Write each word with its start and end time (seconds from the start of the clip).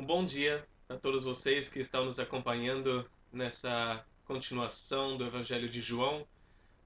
Um 0.00 0.06
bom 0.06 0.24
dia 0.24 0.66
a 0.88 0.96
todos 0.96 1.24
vocês 1.24 1.68
que 1.68 1.78
estão 1.78 2.06
nos 2.06 2.18
acompanhando 2.18 3.06
nessa 3.30 4.02
continuação 4.24 5.18
do 5.18 5.26
Evangelho 5.26 5.68
de 5.68 5.82
João. 5.82 6.26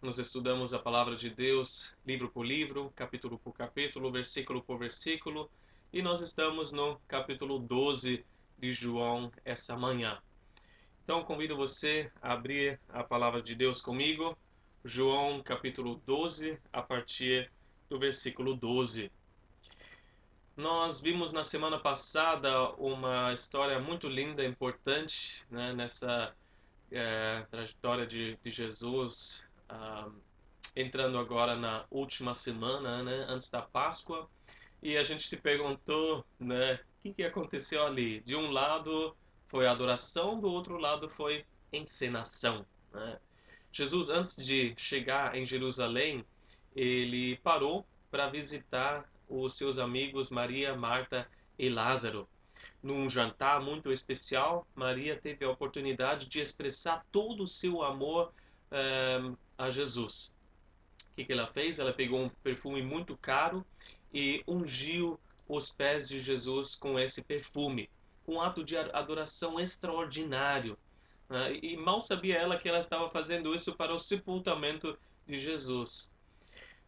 Nós 0.02 0.18
estudamos 0.18 0.74
a 0.74 0.80
palavra 0.80 1.14
de 1.14 1.30
Deus 1.30 1.94
livro 2.04 2.28
por 2.28 2.44
livro, 2.44 2.92
capítulo 2.96 3.38
por 3.38 3.52
capítulo, 3.52 4.10
versículo 4.10 4.60
por 4.60 4.80
versículo, 4.80 5.48
e 5.92 6.02
nós 6.02 6.22
estamos 6.22 6.72
no 6.72 7.00
capítulo 7.06 7.60
12 7.60 8.24
de 8.58 8.72
João 8.72 9.30
essa 9.44 9.76
manhã. 9.78 10.20
Então 11.04 11.22
convido 11.22 11.56
você 11.56 12.10
a 12.20 12.32
abrir 12.32 12.80
a 12.88 13.04
palavra 13.04 13.40
de 13.40 13.54
Deus 13.54 13.80
comigo, 13.80 14.36
João 14.84 15.40
capítulo 15.40 16.02
12, 16.04 16.58
a 16.72 16.82
partir 16.82 17.48
do 17.88 17.96
versículo 17.96 18.56
12. 18.56 19.08
Nós 20.56 21.00
vimos 21.00 21.32
na 21.32 21.42
semana 21.42 21.80
passada 21.80 22.70
uma 22.74 23.32
história 23.32 23.80
muito 23.80 24.06
linda, 24.06 24.44
importante, 24.44 25.44
né, 25.50 25.72
nessa 25.72 26.32
é, 26.92 27.40
trajetória 27.50 28.06
de, 28.06 28.38
de 28.42 28.52
Jesus, 28.52 29.44
ah, 29.68 30.08
entrando 30.76 31.18
agora 31.18 31.56
na 31.56 31.84
última 31.90 32.36
semana, 32.36 33.02
né, 33.02 33.26
antes 33.28 33.50
da 33.50 33.62
Páscoa, 33.62 34.30
e 34.80 34.96
a 34.96 35.02
gente 35.02 35.26
se 35.26 35.36
perguntou, 35.36 36.24
né, 36.38 36.74
o 36.74 37.02
que, 37.02 37.14
que 37.14 37.24
aconteceu 37.24 37.84
ali? 37.84 38.20
De 38.20 38.36
um 38.36 38.52
lado 38.52 39.16
foi 39.48 39.66
adoração, 39.66 40.38
do 40.38 40.48
outro 40.48 40.78
lado 40.78 41.08
foi 41.08 41.44
encenação. 41.72 42.64
Né? 42.92 43.18
Jesus, 43.72 44.08
antes 44.08 44.36
de 44.36 44.72
chegar 44.76 45.34
em 45.34 45.44
Jerusalém, 45.44 46.24
ele 46.76 47.38
parou 47.38 47.84
para 48.08 48.28
visitar 48.28 49.04
os 49.28 49.56
seus 49.56 49.78
amigos 49.78 50.30
Maria, 50.30 50.76
Marta 50.76 51.28
e 51.58 51.68
Lázaro. 51.68 52.28
Num 52.82 53.08
jantar 53.08 53.60
muito 53.60 53.90
especial, 53.90 54.66
Maria 54.74 55.18
teve 55.18 55.44
a 55.44 55.50
oportunidade 55.50 56.26
de 56.26 56.40
expressar 56.40 57.04
todo 57.10 57.44
o 57.44 57.48
seu 57.48 57.82
amor 57.82 58.32
um, 58.70 59.36
a 59.56 59.70
Jesus. 59.70 60.34
O 61.10 61.14
que, 61.16 61.24
que 61.24 61.32
ela 61.32 61.46
fez? 61.46 61.78
Ela 61.78 61.92
pegou 61.92 62.20
um 62.20 62.28
perfume 62.28 62.82
muito 62.82 63.16
caro 63.16 63.64
e 64.12 64.42
ungiu 64.46 65.18
os 65.48 65.70
pés 65.70 66.08
de 66.08 66.20
Jesus 66.20 66.74
com 66.74 66.98
esse 66.98 67.22
perfume. 67.22 67.88
Um 68.26 68.40
ato 68.40 68.64
de 68.64 68.76
adoração 68.76 69.60
extraordinário. 69.60 70.76
Né? 71.28 71.58
E 71.62 71.76
mal 71.76 72.00
sabia 72.00 72.36
ela 72.36 72.58
que 72.58 72.68
ela 72.68 72.80
estava 72.80 73.08
fazendo 73.10 73.54
isso 73.54 73.74
para 73.74 73.94
o 73.94 73.98
sepultamento 73.98 74.98
de 75.26 75.38
Jesus. 75.38 76.10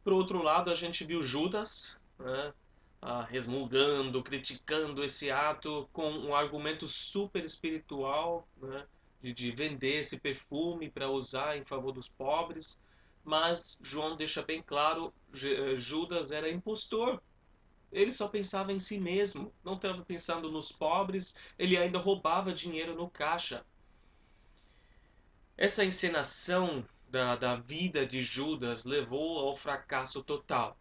Por 0.03 0.12
outro 0.12 0.43
lado, 0.43 0.71
a 0.71 0.75
gente 0.75 1.05
viu 1.05 1.23
Judas, 1.23 1.98
né, 2.19 2.53
ah, 3.00 3.22
resmungando, 3.22 4.22
criticando 4.22 5.05
esse 5.05 5.31
ato 5.31 5.89
com 5.92 6.11
um 6.11 6.34
argumento 6.34 6.89
super 6.89 7.45
espiritual, 7.45 8.48
né, 8.61 8.86
de, 9.22 9.33
de 9.33 9.50
vender 9.50 10.00
esse 10.00 10.19
perfume 10.19 10.91
para 10.91 11.09
usar 11.09 11.56
em 11.56 11.64
favor 11.64 11.92
dos 11.92 12.09
pobres. 12.09 12.81
Mas 13.25 13.78
João 13.83 14.17
deixa 14.17 14.42
bem 14.42 14.62
claro, 14.62 15.12
eh, 15.34 15.77
Judas 15.78 16.31
era 16.31 16.48
impostor. 16.48 17.20
Ele 17.91 18.12
só 18.12 18.28
pensava 18.28 18.72
em 18.72 18.78
si 18.78 18.98
mesmo, 18.98 19.53
não 19.64 19.75
estava 19.75 20.05
pensando 20.05 20.50
nos 20.50 20.70
pobres, 20.70 21.34
ele 21.59 21.77
ainda 21.77 21.98
roubava 21.98 22.53
dinheiro 22.53 22.94
no 22.94 23.09
caixa. 23.09 23.64
Essa 25.56 25.84
encenação 25.84 26.84
da, 27.09 27.37
da 27.37 27.56
vida 27.56 28.06
de 28.06 28.22
Judas 28.22 28.84
levou 28.84 29.39
ao 29.39 29.55
fracasso 29.55 30.22
total. 30.22 30.78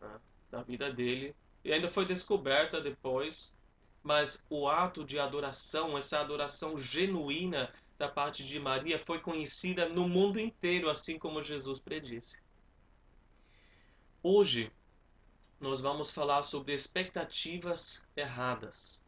Né? 0.00 0.20
Da 0.54 0.62
vida 0.62 0.92
dele 0.92 1.34
e 1.64 1.72
ainda 1.72 1.88
foi 1.88 2.04
descoberta 2.04 2.80
depois. 2.80 3.56
Mas 4.02 4.44
o 4.50 4.68
ato 4.68 5.02
de 5.02 5.18
adoração, 5.18 5.96
essa 5.96 6.20
adoração 6.20 6.78
genuína 6.78 7.72
da 7.98 8.08
parte 8.08 8.44
de 8.44 8.60
Maria, 8.60 8.98
foi 8.98 9.18
conhecida 9.18 9.88
no 9.88 10.06
mundo 10.06 10.38
inteiro, 10.38 10.90
assim 10.90 11.18
como 11.18 11.42
Jesus 11.42 11.78
predisse. 11.78 12.38
Hoje, 14.22 14.70
nós 15.58 15.80
vamos 15.80 16.10
falar 16.10 16.42
sobre 16.42 16.74
expectativas 16.74 18.06
erradas. 18.14 19.02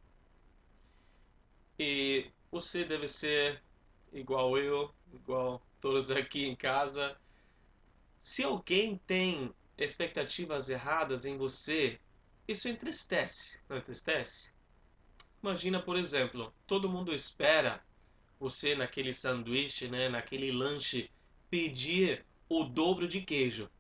E 1.79 2.31
você 2.51 2.85
deve 2.85 3.07
ser 3.07 3.63
igual 4.13 4.57
eu, 4.57 4.91
igual 5.13 5.61
todos 5.79 6.11
aqui 6.11 6.47
em 6.47 6.57
casa. 6.57 7.19
Se 8.19 8.43
alguém 8.43 8.99
tem 9.07 9.55
expectativas 9.79 10.69
erradas 10.69 11.25
em 11.25 11.37
você, 11.37 12.01
isso 12.49 12.69
entristece, 12.69 13.61
não 13.69 13.77
entristece? 13.79 14.53
Imagina, 15.43 15.83
por 15.83 15.97
exemplo, 15.97 16.55
todo 16.67 16.89
mundo 16.89 17.15
espera 17.15 17.85
você 18.39 18.75
naquele 18.75 19.13
sanduíche, 19.13 19.89
né, 19.89 20.09
naquele 20.09 20.53
lanche, 20.53 21.11
pedir 21.51 22.27
o 22.49 22.65
dobro 22.65 23.09
de 23.09 23.23
queijo. 23.23 23.71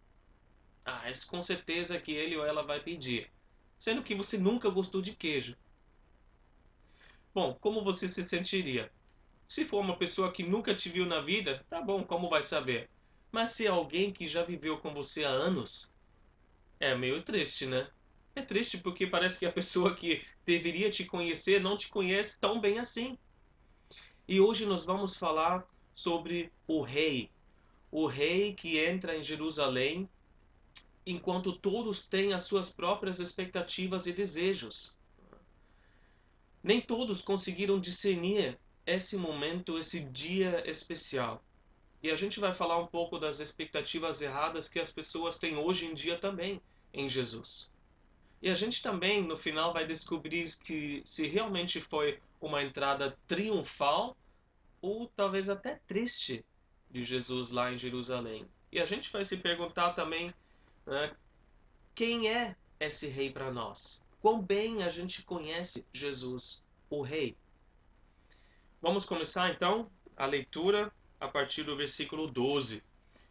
Ah, 0.84 1.08
é 1.08 1.12
com 1.26 1.42
certeza 1.42 2.00
que 2.00 2.12
ele 2.12 2.36
ou 2.36 2.44
ela 2.46 2.62
vai 2.62 2.82
pedir, 2.82 3.30
sendo 3.78 4.02
que 4.02 4.14
você 4.14 4.38
nunca 4.38 4.70
gostou 4.70 5.02
de 5.02 5.14
queijo. 5.16 5.56
Bom, 7.34 7.54
como 7.60 7.84
você 7.84 8.08
se 8.08 8.24
sentiria? 8.24 8.90
Se 9.48 9.64
for 9.64 9.80
uma 9.80 9.98
pessoa 9.98 10.32
que 10.32 10.42
nunca 10.42 10.74
te 10.74 10.88
viu 10.90 11.06
na 11.06 11.20
vida, 11.20 11.64
tá 11.68 11.80
bom, 11.82 12.04
como 12.04 12.28
vai 12.30 12.42
saber? 12.42 12.90
Mas 13.36 13.50
se 13.50 13.66
alguém 13.66 14.10
que 14.10 14.26
já 14.26 14.42
viveu 14.42 14.78
com 14.78 14.94
você 14.94 15.22
há 15.22 15.28
anos, 15.28 15.92
é 16.80 16.94
meio 16.94 17.22
triste, 17.22 17.66
né? 17.66 17.86
É 18.34 18.40
triste 18.40 18.78
porque 18.78 19.06
parece 19.06 19.38
que 19.38 19.44
a 19.44 19.52
pessoa 19.52 19.94
que 19.94 20.24
deveria 20.46 20.88
te 20.88 21.04
conhecer 21.04 21.60
não 21.60 21.76
te 21.76 21.90
conhece 21.90 22.40
tão 22.40 22.58
bem 22.58 22.78
assim. 22.78 23.18
E 24.26 24.40
hoje 24.40 24.64
nós 24.64 24.86
vamos 24.86 25.18
falar 25.18 25.68
sobre 25.94 26.50
o 26.66 26.80
rei. 26.80 27.30
O 27.92 28.06
rei 28.06 28.54
que 28.54 28.78
entra 28.78 29.14
em 29.14 29.22
Jerusalém 29.22 30.08
enquanto 31.04 31.52
todos 31.52 32.08
têm 32.08 32.32
as 32.32 32.44
suas 32.44 32.72
próprias 32.72 33.20
expectativas 33.20 34.06
e 34.06 34.14
desejos. 34.14 34.96
Nem 36.62 36.80
todos 36.80 37.20
conseguiram 37.20 37.78
discernir 37.78 38.58
esse 38.86 39.14
momento, 39.18 39.78
esse 39.78 40.00
dia 40.00 40.62
especial. 40.66 41.44
E 42.06 42.10
a 42.12 42.14
gente 42.14 42.38
vai 42.38 42.52
falar 42.52 42.78
um 42.78 42.86
pouco 42.86 43.18
das 43.18 43.40
expectativas 43.40 44.22
erradas 44.22 44.68
que 44.68 44.78
as 44.78 44.92
pessoas 44.92 45.38
têm 45.38 45.56
hoje 45.56 45.86
em 45.86 45.92
dia 45.92 46.16
também 46.16 46.62
em 46.94 47.08
Jesus. 47.08 47.68
E 48.40 48.48
a 48.48 48.54
gente 48.54 48.80
também, 48.80 49.24
no 49.24 49.36
final, 49.36 49.72
vai 49.72 49.84
descobrir 49.84 50.56
que 50.60 51.02
se 51.04 51.26
realmente 51.26 51.80
foi 51.80 52.20
uma 52.40 52.62
entrada 52.62 53.18
triunfal 53.26 54.16
ou 54.80 55.08
talvez 55.16 55.48
até 55.48 55.80
triste 55.88 56.44
de 56.92 57.02
Jesus 57.02 57.50
lá 57.50 57.72
em 57.72 57.76
Jerusalém. 57.76 58.46
E 58.70 58.78
a 58.78 58.86
gente 58.86 59.10
vai 59.10 59.24
se 59.24 59.38
perguntar 59.38 59.90
também 59.90 60.32
né, 60.86 61.12
quem 61.92 62.28
é 62.28 62.54
esse 62.78 63.08
rei 63.08 63.32
para 63.32 63.50
nós? 63.50 64.00
Quão 64.22 64.40
bem 64.40 64.84
a 64.84 64.90
gente 64.90 65.24
conhece 65.24 65.84
Jesus, 65.92 66.62
o 66.88 67.02
rei? 67.02 67.36
Vamos 68.80 69.04
começar 69.04 69.50
então 69.50 69.90
a 70.16 70.24
leitura 70.24 70.92
a 71.20 71.26
partir 71.26 71.62
do 71.62 71.76
versículo 71.76 72.26
12. 72.26 72.82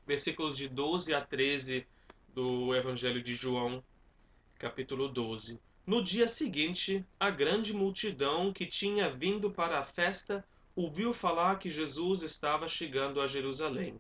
Versículos 0.06 0.58
de 0.58 0.68
12 0.68 1.14
a 1.14 1.22
13 1.22 1.86
do 2.34 2.76
Evangelho 2.76 3.22
de 3.22 3.36
João, 3.36 3.84
capítulo 4.58 5.08
12. 5.08 5.60
No 5.86 6.04
dia 6.04 6.28
seguinte, 6.28 7.06
a 7.20 7.30
grande 7.30 7.74
multidão 7.74 8.52
que 8.52 8.66
tinha 8.66 9.10
vindo 9.10 9.52
para 9.52 9.80
a 9.80 9.86
festa 9.86 10.44
ouviu 10.76 11.14
falar 11.14 11.60
que 11.60 11.70
Jesus 11.70 12.24
estava 12.24 12.68
chegando 12.68 13.22
a 13.22 13.28
Jerusalém. 13.28 14.00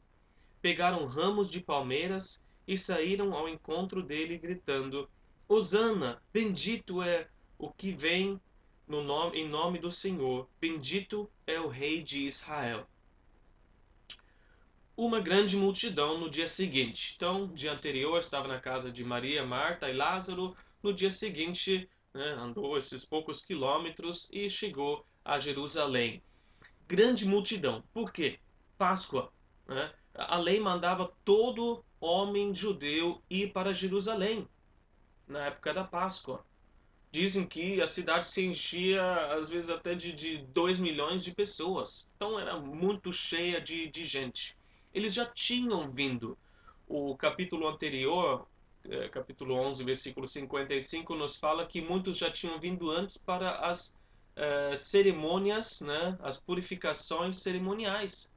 Pegaram 0.61 1.05
ramos 1.05 1.49
de 1.49 1.61
palmeiras 1.61 2.41
e 2.67 2.77
saíram 2.77 3.33
ao 3.33 3.47
encontro 3.47 4.01
dele, 4.01 4.37
gritando: 4.37 5.07
Hosana, 5.47 6.21
bendito 6.33 7.03
é 7.03 7.27
o 7.57 7.69
que 7.69 7.91
vem 7.91 8.41
no 8.87 9.03
nome, 9.03 9.39
em 9.39 9.47
nome 9.47 9.79
do 9.79 9.91
Senhor, 9.91 10.47
bendito 10.59 11.29
é 11.45 11.59
o 11.59 11.67
Rei 11.67 12.01
de 12.01 12.25
Israel 12.25 12.87
uma 14.97 15.19
grande 15.19 15.57
multidão 15.57 16.17
no 16.17 16.29
dia 16.29 16.47
seguinte. 16.47 17.13
Então, 17.15 17.47
dia 17.47 17.73
anterior 17.73 18.17
estava 18.17 18.47
na 18.47 18.59
casa 18.59 18.89
de 18.89 19.03
Maria, 19.03 19.45
Marta 19.45 19.89
e 19.89 19.93
Lázaro. 19.93 20.55
No 20.81 20.93
dia 20.93 21.11
seguinte, 21.11 21.89
né, 22.13 22.37
andou 22.39 22.77
esses 22.77 23.03
poucos 23.03 23.43
quilômetros 23.43 24.29
e 24.31 24.49
chegou 24.49 25.05
a 25.23 25.39
Jerusalém. 25.39 26.23
Grande 26.87 27.27
multidão. 27.27 27.83
Por 27.93 28.11
quê? 28.13 28.39
Páscoa. 28.77 29.31
Né? 29.67 29.91
A 30.13 30.37
lei 30.37 30.59
mandava 30.59 31.11
todo 31.25 31.83
homem 31.99 32.55
judeu 32.55 33.21
ir 33.29 33.51
para 33.51 33.73
Jerusalém 33.73 34.47
na 35.27 35.47
época 35.47 35.73
da 35.73 35.83
Páscoa. 35.83 36.45
Dizem 37.11 37.45
que 37.45 37.81
a 37.81 37.87
cidade 37.87 38.27
se 38.27 38.45
enchia, 38.45 39.01
às 39.33 39.49
vezes, 39.49 39.69
até 39.69 39.95
de 39.95 40.37
2 40.37 40.79
milhões 40.79 41.23
de 41.23 41.33
pessoas. 41.33 42.07
Então, 42.15 42.37
era 42.39 42.59
muito 42.59 43.11
cheia 43.11 43.59
de, 43.59 43.87
de 43.87 44.03
gente 44.03 44.55
eles 44.95 45.13
já 45.13 45.25
tinham 45.25 45.91
vindo. 45.91 46.37
O 46.87 47.17
capítulo 47.17 47.67
anterior, 47.67 48.47
é, 48.89 49.09
capítulo 49.09 49.53
11, 49.55 49.83
versículo 49.83 50.25
55, 50.25 51.15
nos 51.15 51.35
fala 51.35 51.67
que 51.67 51.81
muitos 51.81 52.17
já 52.17 52.31
tinham 52.31 52.57
vindo 52.57 52.89
antes 52.89 53.17
para 53.17 53.57
as 53.57 53.97
uh, 54.37 54.77
cerimônias, 54.77 55.81
né, 55.81 56.17
as 56.21 56.39
purificações 56.39 57.37
cerimoniais. 57.37 58.33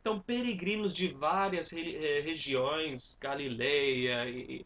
Então, 0.00 0.18
peregrinos 0.18 0.96
de 0.96 1.08
várias 1.08 1.70
re 1.70 1.94
eh, 1.94 2.20
regiões, 2.22 3.18
Galileia 3.20 4.28
e, 4.28 4.64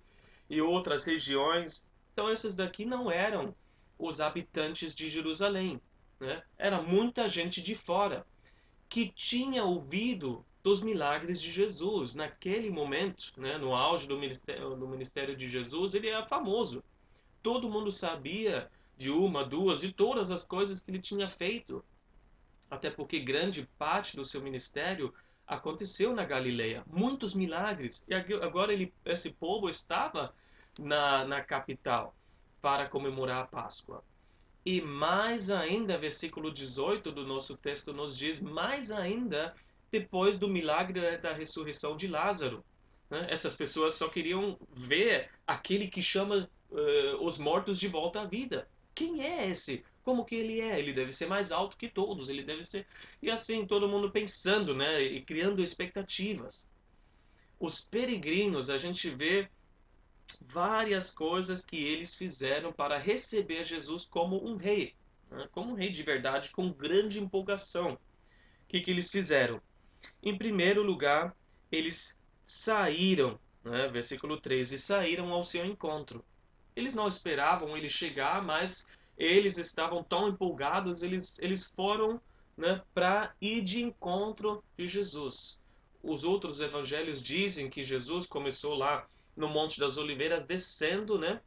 e 0.49 0.63
outras 0.63 1.05
regiões, 1.05 1.85
então 2.13 2.31
esses 2.31 2.55
daqui 2.55 2.85
não 2.85 3.11
eram 3.11 3.53
os 3.99 4.21
habitantes 4.21 4.95
de 4.95 5.09
Jerusalém, 5.09 5.81
né? 6.21 6.41
Era 6.57 6.81
muita 6.81 7.29
gente 7.29 7.61
de 7.61 7.75
fora 7.75 8.25
que 8.89 9.09
tinha 9.09 9.65
ouvido 9.65 10.47
dos 10.65 10.81
milagres 10.81 11.41
de 11.41 11.53
Jesus. 11.53 12.15
Naquele 12.15 12.71
momento, 12.71 13.33
né, 13.37 13.59
no 13.59 13.75
auge 13.75 14.09
do 14.09 14.19
ministério, 14.19 14.75
do 14.75 14.89
ministério 14.89 15.37
de 15.37 15.49
Jesus, 15.49 15.95
ele 15.95 16.09
era 16.09 16.27
famoso. 16.27 16.83
Todo 17.43 17.69
mundo 17.69 17.93
sabia 17.93 18.71
de 18.97 19.11
uma, 19.11 19.45
duas, 19.45 19.81
de 19.81 19.93
todas 19.93 20.31
as 20.31 20.43
coisas 20.43 20.81
que 20.81 20.91
ele 20.91 20.99
tinha 20.99 21.29
feito. 21.29 21.85
Até 22.71 22.91
porque 22.91 23.21
grande 23.21 23.69
parte 23.79 24.17
do 24.17 24.25
seu 24.25 24.41
ministério 24.41 25.13
aconteceu 25.47 26.15
na 26.15 26.25
Galileia. 26.25 26.83
Muitos 26.87 27.35
milagres. 27.35 28.03
E 28.09 28.15
agora 28.15 28.73
ele, 28.73 28.91
esse 29.05 29.31
povo 29.31 29.69
estava 29.69 30.35
na, 30.79 31.27
na 31.27 31.43
capital 31.43 32.17
para 32.63 32.89
comemorar 32.89 33.43
a 33.43 33.47
Páscoa. 33.47 34.03
E 34.65 34.81
mais 34.81 35.51
ainda, 35.51 35.99
versículo 35.99 36.51
18 36.51 37.13
do 37.13 37.27
nosso 37.27 37.55
texto 37.55 37.93
nos 37.93 38.17
diz, 38.17 38.41
mais 38.41 38.91
ainda 38.91 39.55
depois 39.95 40.37
do 40.37 40.49
milagre 40.49 41.19
da 41.19 41.33
ressurreição 41.33 41.97
de 41.97 42.09
Lázaro. 42.09 42.65
Né? 43.09 43.29
Essas 43.31 43.55
pessoas 43.55 43.95
só 43.95 44.09
queriam 44.09 44.59
ver 44.73 45.31
aquele 45.47 45.87
que 45.87 46.03
chama 46.03 46.51
uh, 46.69 47.25
os 47.25 47.39
mortos 47.39 47.79
de 47.79 47.87
volta 47.87 48.23
à 48.23 48.25
vida. 48.25 48.69
Quem 48.93 49.25
é 49.25 49.49
esse? 49.49 49.85
Como 50.03 50.25
que 50.25 50.35
ele 50.35 50.61
é? 50.61 50.81
Ele 50.81 50.93
deve 50.93 51.13
ser 51.13 51.27
mais 51.27 51.53
alto 51.53 51.77
que 51.77 51.89
todos, 51.89 52.29
ele 52.29 52.43
deve 52.43 52.65
ser... 52.65 52.87
E 53.23 53.31
assim, 53.31 53.65
todo 53.67 53.89
mundo 53.89 54.11
pensando, 54.11 54.75
né? 54.75 55.01
E 55.01 55.23
criando 55.23 55.63
expectativas. 55.63 56.69
Os 57.61 57.81
peregrinos, 57.81 58.69
a 58.71 58.79
gente 58.79 59.09
vê 59.11 59.49
várias 60.41 61.13
coisas 61.13 61.65
que 61.65 61.77
eles 61.77 62.17
fizeram 62.17 62.73
para 62.73 62.99
receber 62.99 63.65
Jesus 63.65 64.05
como 64.05 64.45
um 64.45 64.57
rei, 64.57 64.93
né? 65.31 65.49
como 65.53 65.71
um 65.71 65.75
rei 65.75 65.91
de 65.91 66.03
verdade, 66.03 66.51
com 66.51 66.73
grande 66.73 67.21
empolgação. 67.21 67.93
O 67.93 68.67
que, 68.67 68.81
que 68.81 68.91
eles 68.91 69.09
fizeram? 69.09 69.61
Em 70.23 70.37
primeiro 70.37 70.83
lugar, 70.83 71.35
eles 71.71 72.19
saíram, 72.45 73.39
né? 73.63 73.89
versículo 73.89 74.41
13, 74.41 74.79
saíram 74.79 75.33
ao 75.33 75.45
seu 75.45 75.65
encontro. 75.65 76.25
Eles 76.77 76.95
não 76.95 77.07
esperavam 77.07 77.77
ele 77.77 77.89
chegar, 77.89 78.43
mas 78.43 78.89
eles 79.17 79.59
estavam 79.59 80.03
tão 80.03 80.29
empolgados, 80.29 81.03
eles, 81.03 81.39
eles 81.41 81.65
foram 81.65 82.21
né, 82.57 82.83
para 82.93 83.35
ir 83.41 83.63
de 83.63 83.83
encontro 83.83 84.63
de 84.77 84.87
Jesus. 84.87 85.59
Os 86.03 86.25
outros 86.25 86.61
evangelhos 86.61 87.23
dizem 87.23 87.71
que 87.71 87.85
Jesus 87.85 88.27
começou 88.27 88.75
lá 88.75 89.07
no 89.37 89.49
Monte 89.49 89.81
das 89.81 89.97
Oliveiras, 89.97 90.43
descendo, 90.43 91.19
né? 91.19 91.41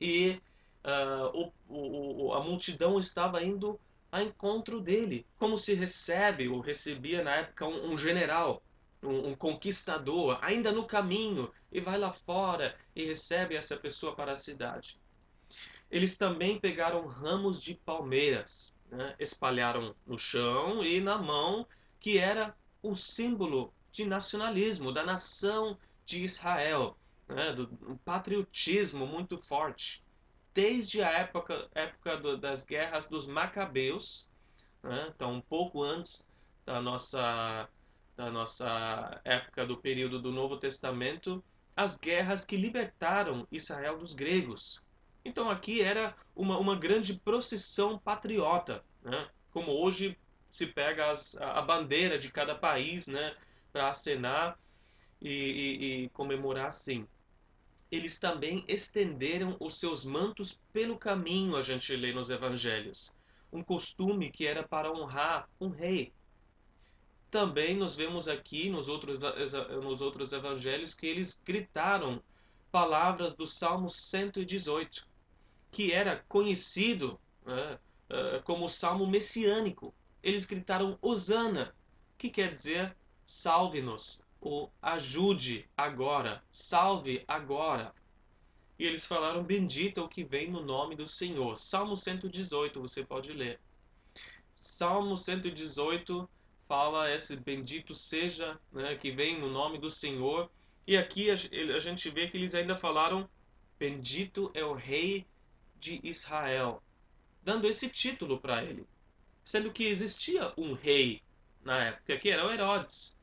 E 0.00 0.40
uh, 0.84 1.52
o, 1.68 2.26
o, 2.26 2.34
a 2.34 2.40
multidão 2.40 2.98
estava 2.98 3.42
indo 3.42 3.80
a 4.10 4.22
encontro 4.22 4.80
dele, 4.80 5.26
como 5.38 5.56
se 5.56 5.74
recebe 5.74 6.48
ou 6.48 6.60
recebia 6.60 7.22
na 7.22 7.36
época 7.36 7.66
um, 7.66 7.92
um 7.92 7.98
general, 7.98 8.62
um, 9.02 9.28
um, 9.28 9.34
conquistador, 9.34 10.38
ainda 10.42 10.72
no 10.72 10.86
caminho, 10.86 11.50
e 11.70 11.80
vai 11.80 11.98
lá 11.98 12.12
fora 12.12 12.76
e 12.94 13.04
recebe 13.04 13.54
essa 13.54 13.76
pessoa 13.76 14.14
para 14.14 14.32
a 14.32 14.36
cidade. 14.36 14.98
Eles 15.90 16.16
também 16.16 16.58
pegaram 16.58 17.06
ramos 17.06 17.62
de 17.62 17.74
palmeiras, 17.74 18.74
né? 18.90 19.14
espalharam 19.18 19.94
no 20.06 20.18
chão 20.18 20.84
e 20.84 21.00
na 21.00 21.18
mão, 21.18 21.66
que 21.98 22.18
era 22.18 22.56
um 22.82 22.94
símbolo 22.94 23.72
de 23.92 24.04
nacionalismo, 24.04 24.92
da 24.92 25.04
nação 25.04 25.76
de 26.04 26.22
Israel 26.22 26.96
né, 27.30 27.52
do, 27.52 27.70
um 27.88 27.96
patriotismo 27.96 29.06
muito 29.06 29.38
forte. 29.38 30.02
Desde 30.52 31.02
a 31.02 31.10
época, 31.10 31.68
época 31.74 32.16
do, 32.16 32.36
das 32.36 32.64
guerras 32.64 33.08
dos 33.08 33.26
Macabeus, 33.26 34.28
né, 34.82 35.12
então 35.14 35.34
um 35.34 35.40
pouco 35.40 35.82
antes 35.82 36.28
da 36.66 36.80
nossa, 36.80 37.68
da 38.16 38.30
nossa 38.30 39.20
época 39.24 39.64
do 39.64 39.76
período 39.76 40.20
do 40.20 40.32
Novo 40.32 40.56
Testamento, 40.56 41.42
as 41.76 41.96
guerras 41.96 42.44
que 42.44 42.56
libertaram 42.56 43.46
Israel 43.50 43.98
dos 43.98 44.12
gregos. 44.12 44.82
Então 45.24 45.48
aqui 45.48 45.80
era 45.80 46.16
uma, 46.34 46.58
uma 46.58 46.76
grande 46.76 47.14
procissão 47.14 47.98
patriota, 47.98 48.84
né? 49.02 49.28
como 49.52 49.72
hoje 49.72 50.18
se 50.50 50.66
pega 50.66 51.10
as, 51.10 51.36
a 51.36 51.62
bandeira 51.62 52.18
de 52.18 52.30
cada 52.30 52.54
país 52.54 53.06
né, 53.06 53.36
para 53.72 53.88
acenar 53.88 54.58
e, 55.22 55.30
e, 55.30 56.04
e 56.04 56.08
comemorar 56.08 56.66
assim 56.66 57.06
eles 57.90 58.18
também 58.18 58.64
estenderam 58.68 59.56
os 59.58 59.78
seus 59.78 60.04
mantos 60.04 60.58
pelo 60.72 60.96
caminho, 60.96 61.56
a 61.56 61.60
gente 61.60 61.94
lê 61.96 62.12
nos 62.12 62.30
evangelhos. 62.30 63.12
Um 63.52 63.62
costume 63.64 64.30
que 64.30 64.46
era 64.46 64.62
para 64.62 64.92
honrar 64.92 65.48
um 65.60 65.68
rei. 65.68 66.12
Também 67.30 67.76
nós 67.76 67.96
vemos 67.96 68.28
aqui 68.28 68.70
nos 68.70 68.88
outros, 68.88 69.18
nos 69.82 70.00
outros 70.00 70.32
evangelhos 70.32 70.94
que 70.94 71.06
eles 71.06 71.42
gritaram 71.44 72.22
palavras 72.70 73.32
do 73.32 73.46
Salmo 73.46 73.90
118, 73.90 75.06
que 75.72 75.92
era 75.92 76.24
conhecido 76.28 77.18
né, 77.44 77.78
eh, 78.08 78.40
como 78.44 78.66
o 78.66 78.68
Salmo 78.68 79.06
messiânico. 79.06 79.92
Eles 80.22 80.44
gritaram 80.44 80.96
Hosana, 81.02 81.74
que 82.16 82.28
quer 82.28 82.50
dizer 82.52 82.94
salve-nos, 83.24 84.20
o 84.40 84.70
ajude 84.80 85.68
agora, 85.76 86.42
salve 86.50 87.22
agora. 87.28 87.92
E 88.78 88.84
eles 88.84 89.06
falaram: 89.06 89.42
Bendito 89.42 90.00
é 90.00 90.02
o 90.02 90.08
que 90.08 90.24
vem 90.24 90.50
no 90.50 90.62
nome 90.62 90.96
do 90.96 91.06
Senhor. 91.06 91.58
Salmo 91.58 91.96
118, 91.96 92.80
você 92.80 93.04
pode 93.04 93.32
ler. 93.32 93.60
Salmo 94.54 95.16
118 95.16 96.28
fala 96.66 97.12
esse 97.12 97.36
bendito 97.36 97.94
seja, 97.94 98.58
né, 98.72 98.94
que 98.94 99.10
vem 99.10 99.38
no 99.38 99.50
nome 99.50 99.78
do 99.78 99.90
Senhor. 99.90 100.50
E 100.86 100.96
aqui 100.96 101.30
a, 101.30 101.36
gente 101.36 102.10
vê 102.10 102.28
que 102.28 102.36
eles 102.36 102.54
ainda 102.54 102.76
falaram: 102.76 103.28
Bendito 103.78 104.50
é 104.54 104.64
o 104.64 104.72
Rei 104.72 105.26
de 105.78 106.00
Israel, 106.02 106.82
dando 107.42 107.66
esse 107.68 107.88
título 107.88 108.40
para 108.40 108.64
ele. 108.64 108.86
Sendo 109.44 109.72
que 109.72 109.84
existia 109.84 110.52
um 110.56 110.74
rei 110.74 111.22
na 111.64 111.84
época, 111.86 112.18
que 112.18 112.30
era 112.30 112.46
o 112.46 112.52
Herodes 112.52 113.16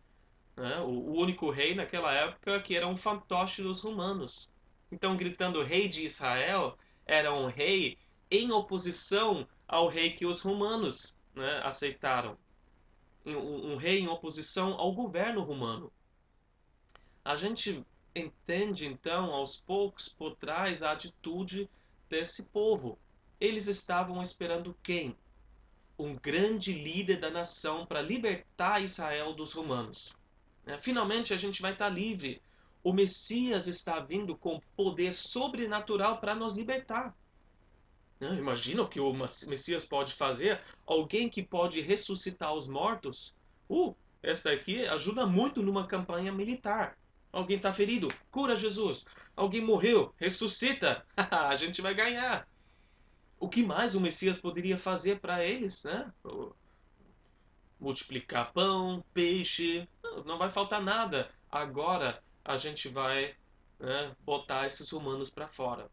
né? 0.57 0.79
o 0.81 1.13
único 1.13 1.51
rei 1.51 1.75
naquela 1.75 2.13
época 2.13 2.59
que 2.59 2.75
era 2.75 2.87
um 2.87 2.97
fantoche 2.97 3.61
dos 3.61 3.81
romanos. 3.81 4.51
Então, 4.91 5.15
gritando 5.15 5.63
rei 5.63 5.87
de 5.87 6.03
Israel, 6.03 6.77
era 7.05 7.31
um 7.31 7.45
rei 7.45 7.97
em 8.29 8.51
oposição 8.51 9.47
ao 9.67 9.87
rei 9.87 10.13
que 10.13 10.25
os 10.25 10.41
romanos 10.41 11.17
né, 11.35 11.61
aceitaram. 11.63 12.37
Um, 13.25 13.73
um 13.73 13.75
rei 13.77 13.99
em 13.99 14.07
oposição 14.07 14.73
ao 14.73 14.91
governo 14.93 15.43
romano. 15.43 15.91
A 17.23 17.35
gente 17.35 17.85
entende 18.15 18.87
então 18.87 19.33
aos 19.33 19.59
poucos 19.59 20.09
por 20.09 20.35
trás 20.35 20.81
a 20.81 20.93
atitude 20.93 21.69
desse 22.09 22.43
povo. 22.43 22.97
Eles 23.39 23.67
estavam 23.67 24.21
esperando 24.21 24.75
quem? 24.81 25.15
Um 25.99 26.15
grande 26.15 26.71
líder 26.71 27.17
da 27.17 27.29
nação 27.29 27.85
para 27.85 28.01
libertar 28.01 28.81
Israel 28.81 29.33
dos 29.33 29.53
romanos. 29.53 30.16
Né? 30.67 30.77
Finalmente 30.81 31.33
a 31.33 31.37
gente 31.37 31.61
vai 31.61 31.71
estar 31.71 31.87
livre. 31.87 32.41
O 32.83 32.91
Messias 32.91 33.67
está 33.67 34.01
vindo 34.01 34.35
com 34.35 34.61
poder 34.75 35.13
sobrenatural 35.13 36.19
para 36.19 36.35
nos 36.35 36.53
libertar. 36.53 37.15
Né? 38.19 38.35
Imagina 38.35 38.81
o 38.81 38.87
que 38.87 38.99
o 38.99 39.13
Messias 39.13 39.85
pode 39.85 40.13
fazer. 40.13 40.61
Alguém 40.85 41.29
que 41.29 41.41
pode 41.41 41.79
ressuscitar 41.79 42.53
os 42.53 42.67
mortos. 42.67 43.33
Uh, 43.69 43.95
esta 44.21 44.51
aqui 44.51 44.85
ajuda 44.85 45.25
muito 45.25 45.63
numa 45.63 45.87
campanha 45.87 46.33
militar. 46.33 46.97
Alguém 47.31 47.57
está 47.57 47.71
ferido, 47.71 48.09
cura 48.29 48.55
Jesus. 48.55 49.05
Alguém 49.35 49.61
morreu, 49.61 50.13
ressuscita. 50.17 51.05
a 51.15 51.55
gente 51.55 51.81
vai 51.81 51.93
ganhar. 51.93 52.47
O 53.39 53.47
que 53.47 53.63
mais 53.63 53.95
o 53.95 54.01
Messias 54.01 54.39
poderia 54.39 54.77
fazer 54.77 55.19
para 55.19 55.45
eles, 55.45 55.85
né? 55.85 56.11
multiplicar 57.79 58.51
pão, 58.53 59.03
peixe, 59.13 59.87
não 60.25 60.37
vai 60.37 60.49
faltar 60.49 60.81
nada. 60.81 61.29
Agora 61.51 62.23
a 62.43 62.57
gente 62.57 62.87
vai 62.87 63.35
né, 63.79 64.15
botar 64.25 64.65
esses 64.65 64.91
humanos 64.91 65.29
para 65.29 65.47
fora. 65.47 65.89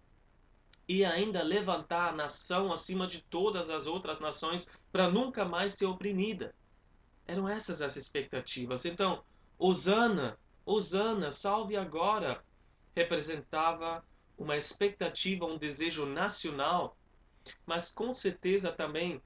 E 0.86 1.04
ainda 1.04 1.42
levantar 1.42 2.10
a 2.10 2.12
nação 2.12 2.72
acima 2.72 3.06
de 3.06 3.22
todas 3.22 3.70
as 3.70 3.86
outras 3.86 4.18
nações 4.20 4.66
para 4.92 5.10
nunca 5.10 5.44
mais 5.44 5.74
ser 5.74 5.86
oprimida. 5.86 6.54
Eram 7.26 7.48
essas 7.48 7.80
as 7.80 7.96
expectativas. 7.96 8.84
Então, 8.84 9.24
Osana, 9.58 10.38
Osana, 10.66 11.30
salve 11.30 11.76
agora, 11.76 12.44
representava 12.94 14.04
uma 14.36 14.56
expectativa, 14.56 15.46
um 15.46 15.56
desejo 15.56 16.04
nacional, 16.04 16.96
mas 17.64 17.90
com 17.90 18.12
certeza 18.12 18.72
também 18.72 19.22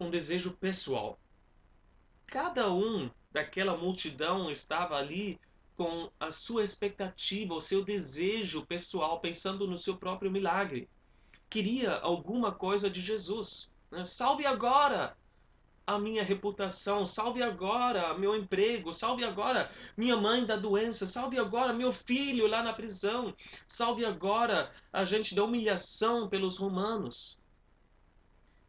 um 0.00 0.10
desejo 0.10 0.52
pessoal. 0.56 1.18
Cada 2.26 2.72
um 2.72 3.10
daquela 3.30 3.76
multidão 3.76 4.50
estava 4.50 4.96
ali 4.96 5.38
com 5.76 6.10
a 6.18 6.30
sua 6.30 6.64
expectativa, 6.64 7.54
o 7.54 7.60
seu 7.60 7.84
desejo 7.84 8.66
pessoal, 8.66 9.20
pensando 9.20 9.66
no 9.66 9.78
seu 9.78 9.96
próprio 9.96 10.30
milagre. 10.30 10.88
Queria 11.48 11.94
alguma 11.98 12.52
coisa 12.52 12.90
de 12.90 13.00
Jesus. 13.00 13.70
Né? 13.90 14.04
Salve 14.04 14.44
agora 14.44 15.16
a 15.86 15.98
minha 15.98 16.22
reputação, 16.22 17.06
salve 17.06 17.42
agora 17.42 18.12
meu 18.18 18.36
emprego, 18.36 18.92
salve 18.92 19.24
agora 19.24 19.70
minha 19.96 20.16
mãe 20.16 20.44
da 20.44 20.56
doença, 20.56 21.06
salve 21.06 21.38
agora 21.38 21.72
meu 21.72 21.92
filho 21.92 22.46
lá 22.46 22.62
na 22.62 22.74
prisão, 22.74 23.34
salve 23.66 24.04
agora 24.04 24.70
a 24.92 25.04
gente 25.04 25.34
da 25.34 25.44
humilhação 25.44 26.28
pelos 26.28 26.58
romanos. 26.58 27.37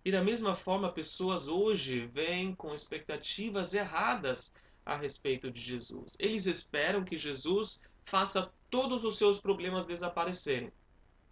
E 0.09 0.11
da 0.11 0.23
mesma 0.23 0.55
forma, 0.55 0.91
pessoas 0.91 1.47
hoje 1.47 2.07
vêm 2.07 2.55
com 2.55 2.73
expectativas 2.73 3.75
erradas 3.75 4.55
a 4.83 4.97
respeito 4.97 5.51
de 5.51 5.61
Jesus. 5.61 6.17
Eles 6.17 6.47
esperam 6.47 7.03
que 7.03 7.15
Jesus 7.15 7.79
faça 8.05 8.51
todos 8.71 9.05
os 9.05 9.19
seus 9.19 9.39
problemas 9.39 9.85
desaparecerem. 9.85 10.71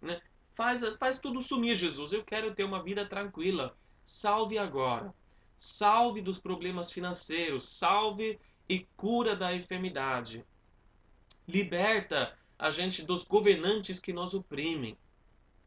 Né? 0.00 0.20
Faz, 0.54 0.80
faz 0.96 1.18
tudo 1.18 1.40
sumir, 1.40 1.74
Jesus. 1.74 2.12
Eu 2.12 2.22
quero 2.22 2.54
ter 2.54 2.62
uma 2.62 2.80
vida 2.80 3.04
tranquila. 3.04 3.76
Salve 4.04 4.58
agora. 4.58 5.12
Salve 5.56 6.22
dos 6.22 6.38
problemas 6.38 6.92
financeiros. 6.92 7.68
Salve 7.68 8.38
e 8.68 8.86
cura 8.96 9.34
da 9.34 9.52
enfermidade. 9.52 10.44
Liberta 11.48 12.32
a 12.56 12.70
gente 12.70 13.04
dos 13.04 13.24
governantes 13.24 13.98
que 13.98 14.12
nos 14.12 14.34
oprimem 14.34 14.96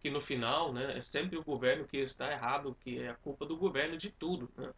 que 0.01 0.09
no 0.09 0.19
final 0.19 0.73
né, 0.73 0.97
é 0.97 1.01
sempre 1.01 1.37
o 1.37 1.43
governo 1.43 1.87
que 1.87 1.97
está 1.97 2.31
errado, 2.31 2.75
que 2.81 2.99
é 2.99 3.09
a 3.09 3.15
culpa 3.15 3.45
do 3.45 3.55
governo 3.55 3.95
de 3.95 4.09
tudo. 4.09 4.49
Né? 4.57 4.73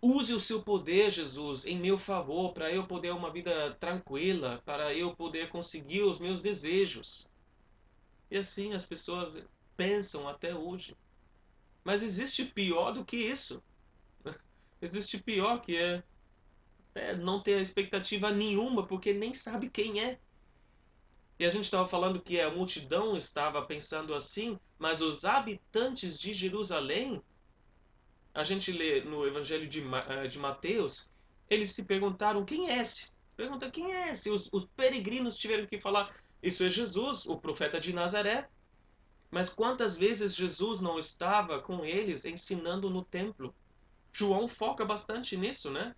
Use 0.00 0.34
o 0.34 0.40
seu 0.40 0.62
poder, 0.62 1.10
Jesus, 1.10 1.64
em 1.64 1.78
meu 1.78 1.98
favor, 1.98 2.52
para 2.52 2.70
eu 2.70 2.86
poder 2.86 3.12
uma 3.12 3.30
vida 3.30 3.74
tranquila, 3.80 4.62
para 4.64 4.92
eu 4.92 5.16
poder 5.16 5.48
conseguir 5.48 6.02
os 6.02 6.18
meus 6.18 6.40
desejos. 6.40 7.26
E 8.30 8.36
assim 8.36 8.74
as 8.74 8.86
pessoas 8.86 9.42
pensam 9.74 10.28
até 10.28 10.54
hoje. 10.54 10.94
Mas 11.82 12.02
existe 12.02 12.44
pior 12.44 12.92
do 12.92 13.04
que 13.04 13.16
isso. 13.16 13.62
Existe 14.82 15.18
pior 15.18 15.62
que 15.62 15.76
é, 15.76 16.02
é 16.94 17.16
não 17.16 17.42
ter 17.42 17.60
expectativa 17.60 18.30
nenhuma, 18.30 18.86
porque 18.86 19.14
nem 19.14 19.32
sabe 19.32 19.70
quem 19.70 20.02
é. 20.02 20.18
E 21.38 21.44
a 21.44 21.50
gente 21.50 21.64
estava 21.64 21.86
falando 21.86 22.20
que 22.20 22.40
a 22.40 22.50
multidão 22.50 23.14
estava 23.14 23.60
pensando 23.62 24.14
assim, 24.14 24.58
mas 24.78 25.02
os 25.02 25.24
habitantes 25.24 26.18
de 26.18 26.32
Jerusalém, 26.32 27.20
a 28.32 28.42
gente 28.42 28.72
lê 28.72 29.02
no 29.02 29.26
Evangelho 29.26 29.68
de, 29.68 29.82
eh, 30.08 30.26
de 30.28 30.38
Mateus, 30.38 31.10
eles 31.48 31.70
se 31.70 31.84
perguntaram: 31.84 32.44
quem 32.44 32.70
é 32.70 32.78
esse? 32.78 33.10
Pergunta: 33.36 33.70
quem 33.70 33.92
é 33.92 34.10
esse? 34.10 34.30
Os, 34.30 34.48
os 34.50 34.64
peregrinos 34.64 35.36
tiveram 35.36 35.66
que 35.66 35.78
falar: 35.78 36.16
isso 36.42 36.64
é 36.64 36.70
Jesus, 36.70 37.26
o 37.26 37.36
profeta 37.36 37.78
de 37.78 37.92
Nazaré. 37.92 38.48
Mas 39.30 39.50
quantas 39.50 39.96
vezes 39.96 40.34
Jesus 40.34 40.80
não 40.80 40.98
estava 40.98 41.60
com 41.60 41.84
eles 41.84 42.24
ensinando 42.24 42.88
no 42.88 43.04
templo? 43.04 43.54
João 44.10 44.48
foca 44.48 44.84
bastante 44.84 45.36
nisso, 45.36 45.70
né? 45.70 45.94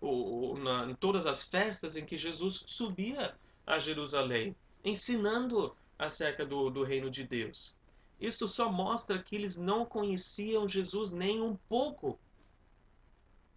O, 0.00 0.56
na, 0.58 0.90
em 0.90 0.94
todas 0.94 1.26
as 1.26 1.44
festas 1.44 1.96
em 1.96 2.04
que 2.04 2.16
Jesus 2.16 2.64
subia 2.66 3.36
a 3.66 3.78
Jerusalém 3.78 4.56
ensinando 4.84 5.76
acerca 5.98 6.46
do, 6.46 6.70
do 6.70 6.82
reino 6.82 7.10
de 7.10 7.24
Deus. 7.24 7.74
Isso 8.20 8.46
só 8.46 8.70
mostra 8.70 9.22
que 9.22 9.34
eles 9.34 9.56
não 9.56 9.84
conheciam 9.84 10.68
Jesus 10.68 11.12
nem 11.12 11.40
um 11.40 11.56
pouco. 11.68 12.18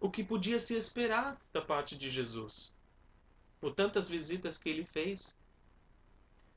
O 0.00 0.10
que 0.10 0.24
podia 0.24 0.58
se 0.58 0.76
esperar 0.76 1.40
da 1.52 1.60
parte 1.60 1.96
de 1.96 2.08
Jesus. 2.08 2.72
Por 3.60 3.74
tantas 3.74 4.08
visitas 4.08 4.56
que 4.56 4.68
ele 4.68 4.84
fez. 4.84 5.38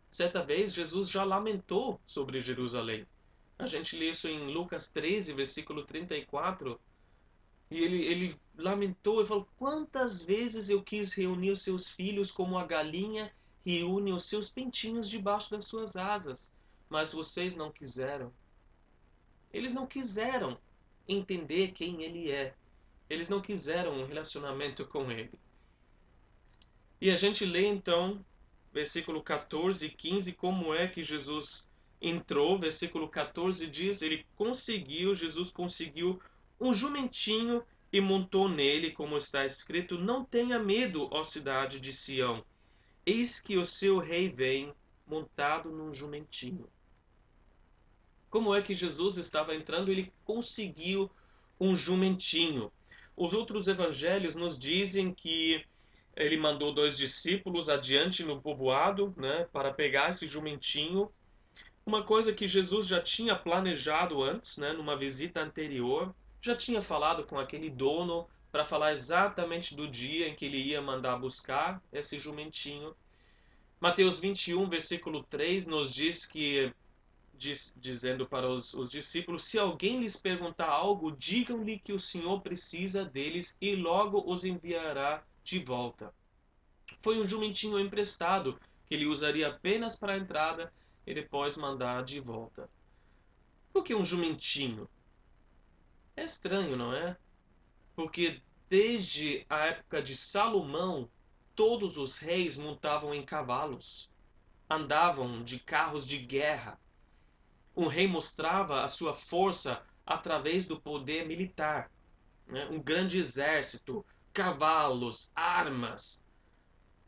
Certa 0.10 0.42
vez, 0.42 0.74
Jesus 0.74 1.10
já 1.10 1.24
lamentou 1.24 2.00
sobre 2.08 2.40
Jerusalém. 2.40 3.06
A 3.60 3.66
gente 3.66 3.98
lê 3.98 4.10
isso 4.12 4.28
em 4.28 4.52
Lucas 4.54 4.92
13, 4.92 5.34
versículo 5.34 5.84
34. 5.84 6.80
E 7.70 7.84
ele, 7.84 8.06
ele 8.06 8.36
lamentou 8.56 9.22
e 9.22 9.26
falou: 9.26 9.48
Quantas 9.58 10.22
vezes 10.22 10.70
eu 10.70 10.82
quis 10.82 11.14
reunir 11.14 11.52
os 11.52 11.62
seus 11.62 11.90
filhos 11.90 12.32
como 12.32 12.58
a 12.58 12.66
galinha 12.66 13.34
e 13.68 13.84
une 13.84 14.14
os 14.14 14.24
seus 14.24 14.50
pintinhos 14.50 15.10
debaixo 15.10 15.52
das 15.52 15.66
suas 15.66 15.98
asas, 15.98 16.54
mas 16.88 17.12
vocês 17.12 17.58
não 17.58 17.70
quiseram. 17.70 18.32
Eles 19.52 19.74
não 19.74 19.86
quiseram 19.86 20.58
entender 21.06 21.74
quem 21.74 22.02
ele 22.02 22.32
é. 22.32 22.56
Eles 23.10 23.28
não 23.28 23.42
quiseram 23.42 23.92
um 23.92 24.06
relacionamento 24.06 24.88
com 24.88 25.12
ele. 25.12 25.38
E 27.02 27.12
a 27.12 27.18
gente 27.18 27.44
lê 27.44 27.66
então, 27.66 28.26
versículo 28.72 29.22
14 29.22 29.86
e 29.86 29.90
15, 29.90 30.32
como 30.32 30.74
é 30.74 30.88
que 30.88 31.04
Jesus 31.04 31.68
entrou. 32.02 32.58
Versículo 32.58 33.10
14 33.10 33.68
diz: 33.68 34.02
Ele 34.02 34.26
conseguiu, 34.38 35.14
Jesus 35.14 35.50
conseguiu 35.50 36.22
um 36.58 36.74
jumentinho 36.74 37.62
e 37.92 38.00
montou 38.00 38.48
nele, 38.48 38.92
como 38.92 39.18
está 39.18 39.46
escrito: 39.46 39.98
Não 39.98 40.24
tenha 40.24 40.58
medo, 40.58 41.10
ó 41.12 41.22
cidade 41.22 41.82
de 41.82 41.92
Sião 41.92 42.46
Eis 43.08 43.40
que 43.40 43.58
o 43.58 43.64
seu 43.64 44.00
rei 44.00 44.28
vem 44.28 44.74
montado 45.08 45.72
num 45.72 45.96
jumentinho. 45.96 46.68
Como 48.30 48.54
é 48.54 48.62
que 48.62 48.74
Jesus 48.74 49.16
estava 49.16 49.56
entrando? 49.56 49.90
Ele 49.90 50.12
conseguiu 50.26 51.10
um 51.58 51.74
jumentinho. 51.74 52.70
Os 53.16 53.34
outros 53.34 53.70
evangelhos 53.70 54.36
nos 54.36 54.58
dizem 54.58 55.14
que 55.14 55.66
ele 56.18 56.36
mandou 56.36 56.74
dois 56.74 56.98
discípulos 56.98 57.70
adiante 57.70 58.26
no 58.26 58.42
povoado, 58.42 59.14
né, 59.16 59.48
para 59.54 59.74
pegar 59.74 60.10
esse 60.10 60.28
jumentinho. 60.28 61.10
Uma 61.86 62.04
coisa 62.04 62.34
que 62.34 62.46
Jesus 62.46 62.88
já 62.88 63.02
tinha 63.02 63.38
planejado 63.38 64.22
antes, 64.22 64.58
né, 64.58 64.74
numa 64.74 64.98
visita 64.98 65.40
anterior, 65.40 66.14
já 66.42 66.58
tinha 66.58 66.82
falado 66.82 67.24
com 67.24 67.40
aquele 67.40 67.70
dono 67.70 68.28
para 68.52 68.66
falar 68.66 68.92
exatamente 68.92 69.76
do 69.76 69.88
dia 69.88 70.28
em 70.28 70.36
que 70.36 70.46
ele 70.46 70.58
ia 70.58 70.82
mandar 70.82 71.18
buscar 71.18 71.82
esse 71.92 72.20
jumentinho. 72.20 72.96
Mateus 73.80 74.20
21, 74.20 74.68
versículo 74.70 75.24
3 75.24 75.68
nos 75.68 75.94
diz 75.94 76.26
que, 76.26 76.74
diz, 77.34 77.74
dizendo 77.78 78.26
para 78.26 78.50
os, 78.50 78.74
os 78.74 78.90
discípulos: 78.90 79.44
Se 79.44 79.60
alguém 79.60 80.00
lhes 80.00 80.16
perguntar 80.16 80.70
algo, 80.70 81.12
digam-lhe 81.12 81.78
que 81.80 81.94
o 81.94 82.00
Senhor 82.00 82.42
precisa 82.42 83.06
deles 83.06 83.58
e 83.62 83.76
logo 83.76 84.24
os 84.26 84.44
enviará 84.44 85.24
de 85.44 85.60
volta. 85.60 86.14
Foi 87.02 87.20
um 87.20 87.26
jumentinho 87.26 87.80
emprestado 87.80 88.60
que 88.88 88.96
ele 88.96 89.06
usaria 89.06 89.50
apenas 89.50 89.96
para 89.96 90.14
a 90.14 90.18
entrada 90.18 90.74
e 91.06 91.14
depois 91.14 91.58
mandar 91.58 92.04
de 92.04 92.20
volta. 92.20 92.70
Por 93.72 93.84
que 93.84 93.94
um 93.94 94.04
jumentinho? 94.04 94.90
É 96.16 96.26
estranho, 96.26 96.76
não 96.76 96.94
é? 96.94 97.16
Porque 97.98 98.44
desde 98.70 99.44
a 99.50 99.66
época 99.66 100.04
de 100.04 100.16
Salomão, 100.16 101.10
todos 101.56 101.98
os 101.98 102.20
reis 102.20 102.56
montavam 102.56 103.12
em 103.12 103.26
cavalos, 103.26 104.08
andavam 104.70 105.44
de 105.44 105.58
carros 105.60 106.06
de 106.06 106.20
guerra. 106.20 106.80
Um 107.76 107.88
rei 107.88 108.08
mostrava 108.08 108.84
a 108.84 108.88
sua 108.88 109.16
força 109.16 109.82
através 110.06 110.68
do 110.68 110.80
poder 110.80 111.26
militar. 111.28 111.90
Né? 112.46 112.68
Um 112.68 112.80
grande 112.80 113.18
exército, 113.18 114.06
cavalos, 114.32 115.32
armas. 115.34 116.24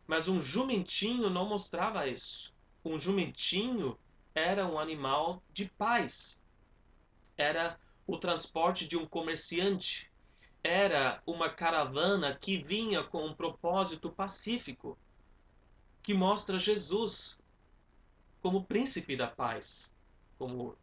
Mas 0.08 0.28
um 0.28 0.42
jumentinho 0.42 1.30
não 1.30 1.48
mostrava 1.48 2.08
isso. 2.08 2.52
Um 2.84 3.00
jumentinho 3.00 3.96
era 4.34 4.66
um 4.66 4.80
animal 4.80 5.44
de 5.54 5.68
paz. 5.68 6.44
Era 7.38 7.80
o 8.08 8.18
transporte 8.18 8.88
de 8.88 8.98
um 8.98 9.06
comerciante, 9.06 10.09
era 10.64 11.22
uma 11.26 11.50
caravana 11.50 12.36
que 12.36 12.58
vinha 12.58 13.04
com 13.04 13.26
um 13.26 13.34
propósito 13.34 14.10
pacífico, 14.10 14.98
que 16.04 16.14
mostra 16.14 16.60
Jesus 16.60 17.40
como 18.42 18.64
príncipe 18.64 19.16
da 19.16 19.28
paz, 19.28 19.96
como 20.38 20.76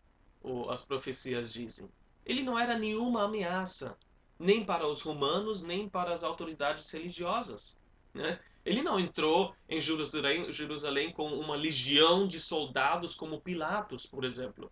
as 0.71 0.85
profecias 0.85 1.53
dizem. 1.53 1.89
Ele 2.25 2.43
não 2.43 2.59
era 2.59 2.79
nenhuma 2.79 3.25
ameaça, 3.25 3.97
nem 4.39 4.65
para 4.65 4.87
os 4.87 5.03
romanos, 5.03 5.63
nem 5.63 5.89
para 5.89 6.13
as 6.13 6.23
autoridades 6.23 6.91
religiosas. 6.91 7.77
Né? 8.13 8.39
Ele 8.65 8.83
não 8.83 8.99
entrou 8.99 9.55
em 9.69 9.81
Jerusalém, 9.81 10.53
Jerusalém 10.53 11.13
com 11.13 11.29
uma 11.29 11.55
legião 11.55 12.27
de 12.27 12.41
soldados 12.41 13.15
como 13.15 13.41
Pilatos, 13.41 14.07
por 14.07 14.25
exemplo. 14.25 14.71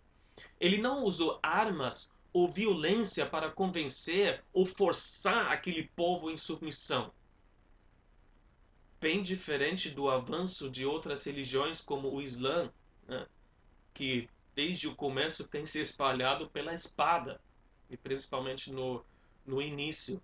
Ele 0.59 0.77
não 0.77 1.03
usou 1.03 1.39
armas 1.41 2.11
ou 2.35 2.49
violência 2.49 3.25
para 3.25 3.49
convencer 3.49 4.43
ou 4.51 4.65
forçar 4.65 5.53
aquele 5.53 5.83
povo 5.95 6.29
em 6.29 6.37
submissão. 6.37 7.13
Bem 8.99 9.23
diferente 9.23 9.89
do 9.89 10.09
avanço 10.09 10.69
de 10.69 10.85
outras 10.85 11.23
religiões 11.23 11.79
como 11.79 12.13
o 12.13 12.21
Islã, 12.21 12.69
né, 13.07 13.25
que 13.93 14.29
desde 14.53 14.85
o 14.85 14.93
começo 14.93 15.47
tem 15.47 15.65
se 15.65 15.79
espalhado 15.79 16.49
pela 16.49 16.73
espada. 16.73 17.39
e 17.89 17.95
principalmente 17.95 18.69
no, 18.69 19.01
no 19.45 19.61
início. 19.61 20.21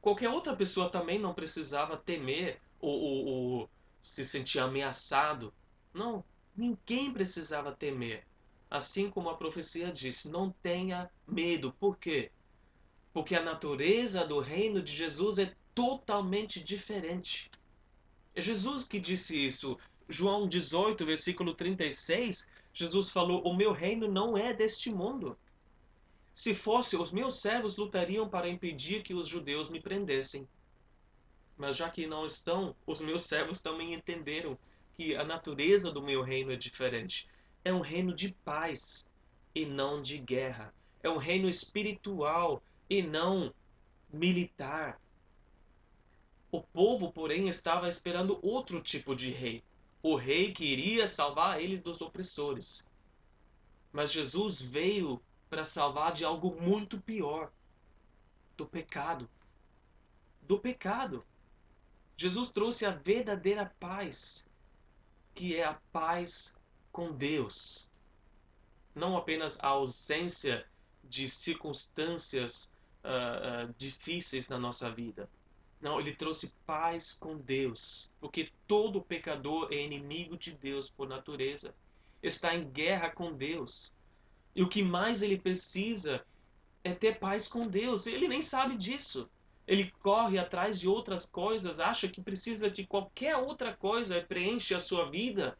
Qualquer 0.00 0.30
outra 0.30 0.56
pessoa 0.56 0.88
também 0.88 1.18
não 1.18 1.34
precisava 1.34 1.98
temer 1.98 2.62
ou, 2.80 2.98
ou, 2.98 3.26
ou 3.26 3.70
se 4.00 4.24
sentir 4.24 4.60
ameaçado. 4.60 5.52
Não, 5.92 6.24
ninguém 6.56 7.12
precisava 7.12 7.72
temer. 7.72 8.24
Assim 8.70 9.10
como 9.10 9.28
a 9.28 9.36
profecia 9.36 9.92
disse, 9.92 10.30
não 10.30 10.50
tenha 10.62 11.10
medo. 11.26 11.72
Por 11.78 11.96
quê? 11.96 12.30
Porque 13.12 13.34
a 13.34 13.42
natureza 13.42 14.26
do 14.26 14.40
reino 14.40 14.82
de 14.82 14.92
Jesus 14.92 15.38
é 15.38 15.54
totalmente 15.74 16.62
diferente. 16.62 17.50
É 18.34 18.40
Jesus 18.40 18.84
que 18.84 18.98
disse 18.98 19.46
isso. 19.46 19.78
João 20.08 20.46
18, 20.46 21.04
versículo 21.04 21.54
36, 21.54 22.50
Jesus 22.72 23.10
falou: 23.10 23.42
O 23.42 23.56
meu 23.56 23.72
reino 23.72 24.06
não 24.06 24.36
é 24.36 24.52
deste 24.52 24.90
mundo. 24.90 25.36
Se 26.34 26.54
fosse, 26.54 26.96
os 26.96 27.10
meus 27.10 27.40
servos 27.40 27.76
lutariam 27.76 28.28
para 28.28 28.48
impedir 28.48 29.02
que 29.02 29.14
os 29.14 29.26
judeus 29.26 29.70
me 29.70 29.80
prendessem. 29.80 30.46
Mas 31.56 31.76
já 31.76 31.88
que 31.88 32.06
não 32.06 32.26
estão, 32.26 32.76
os 32.86 33.00
meus 33.00 33.22
servos 33.22 33.62
também 33.62 33.94
entenderam 33.94 34.58
que 34.94 35.16
a 35.16 35.24
natureza 35.24 35.90
do 35.90 36.02
meu 36.02 36.22
reino 36.22 36.52
é 36.52 36.56
diferente. 36.56 37.26
É 37.66 37.74
um 37.74 37.80
reino 37.80 38.14
de 38.14 38.30
paz 38.44 39.08
e 39.52 39.66
não 39.66 40.00
de 40.00 40.18
guerra. 40.18 40.72
É 41.02 41.10
um 41.10 41.16
reino 41.16 41.48
espiritual 41.48 42.62
e 42.88 43.02
não 43.02 43.52
militar. 44.08 45.00
O 46.52 46.62
povo, 46.62 47.10
porém, 47.10 47.48
estava 47.48 47.88
esperando 47.88 48.38
outro 48.40 48.80
tipo 48.80 49.16
de 49.16 49.32
rei. 49.32 49.64
O 50.00 50.14
rei 50.14 50.52
que 50.52 50.64
iria 50.64 51.08
salvar 51.08 51.60
eles 51.60 51.80
dos 51.80 52.00
opressores. 52.00 52.86
Mas 53.92 54.12
Jesus 54.12 54.62
veio 54.62 55.20
para 55.50 55.64
salvar 55.64 56.12
de 56.12 56.24
algo 56.24 56.54
muito 56.62 57.00
pior 57.00 57.50
do 58.56 58.64
pecado. 58.64 59.28
Do 60.42 60.56
pecado. 60.56 61.26
Jesus 62.16 62.48
trouxe 62.48 62.86
a 62.86 62.92
verdadeira 62.92 63.74
paz, 63.80 64.48
que 65.34 65.56
é 65.56 65.64
a 65.64 65.74
paz 65.92 66.56
com 66.96 67.12
Deus. 67.12 67.90
Não 68.94 69.18
apenas 69.18 69.58
a 69.60 69.68
ausência 69.68 70.64
de 71.04 71.28
circunstâncias 71.28 72.74
uh, 73.04 73.68
uh, 73.68 73.74
difíceis 73.76 74.48
na 74.48 74.58
nossa 74.58 74.90
vida. 74.90 75.28
Não, 75.78 76.00
ele 76.00 76.12
trouxe 76.12 76.54
paz 76.64 77.12
com 77.12 77.36
Deus, 77.36 78.10
porque 78.18 78.50
todo 78.66 79.02
pecador 79.02 79.68
é 79.70 79.76
inimigo 79.76 80.38
de 80.38 80.52
Deus 80.52 80.88
por 80.88 81.06
natureza, 81.06 81.74
está 82.22 82.54
em 82.54 82.64
guerra 82.66 83.10
com 83.10 83.30
Deus. 83.30 83.92
E 84.54 84.62
o 84.62 84.68
que 84.68 84.82
mais 84.82 85.20
ele 85.20 85.38
precisa 85.38 86.24
é 86.82 86.94
ter 86.94 87.18
paz 87.18 87.46
com 87.46 87.66
Deus. 87.66 88.06
Ele 88.06 88.26
nem 88.26 88.40
sabe 88.40 88.74
disso. 88.74 89.28
Ele 89.66 89.92
corre 90.02 90.38
atrás 90.38 90.80
de 90.80 90.88
outras 90.88 91.28
coisas, 91.28 91.78
acha 91.78 92.08
que 92.08 92.22
precisa 92.22 92.70
de 92.70 92.86
qualquer 92.86 93.36
outra 93.36 93.76
coisa, 93.76 94.22
preenche 94.22 94.74
a 94.74 94.80
sua 94.80 95.10
vida, 95.10 95.58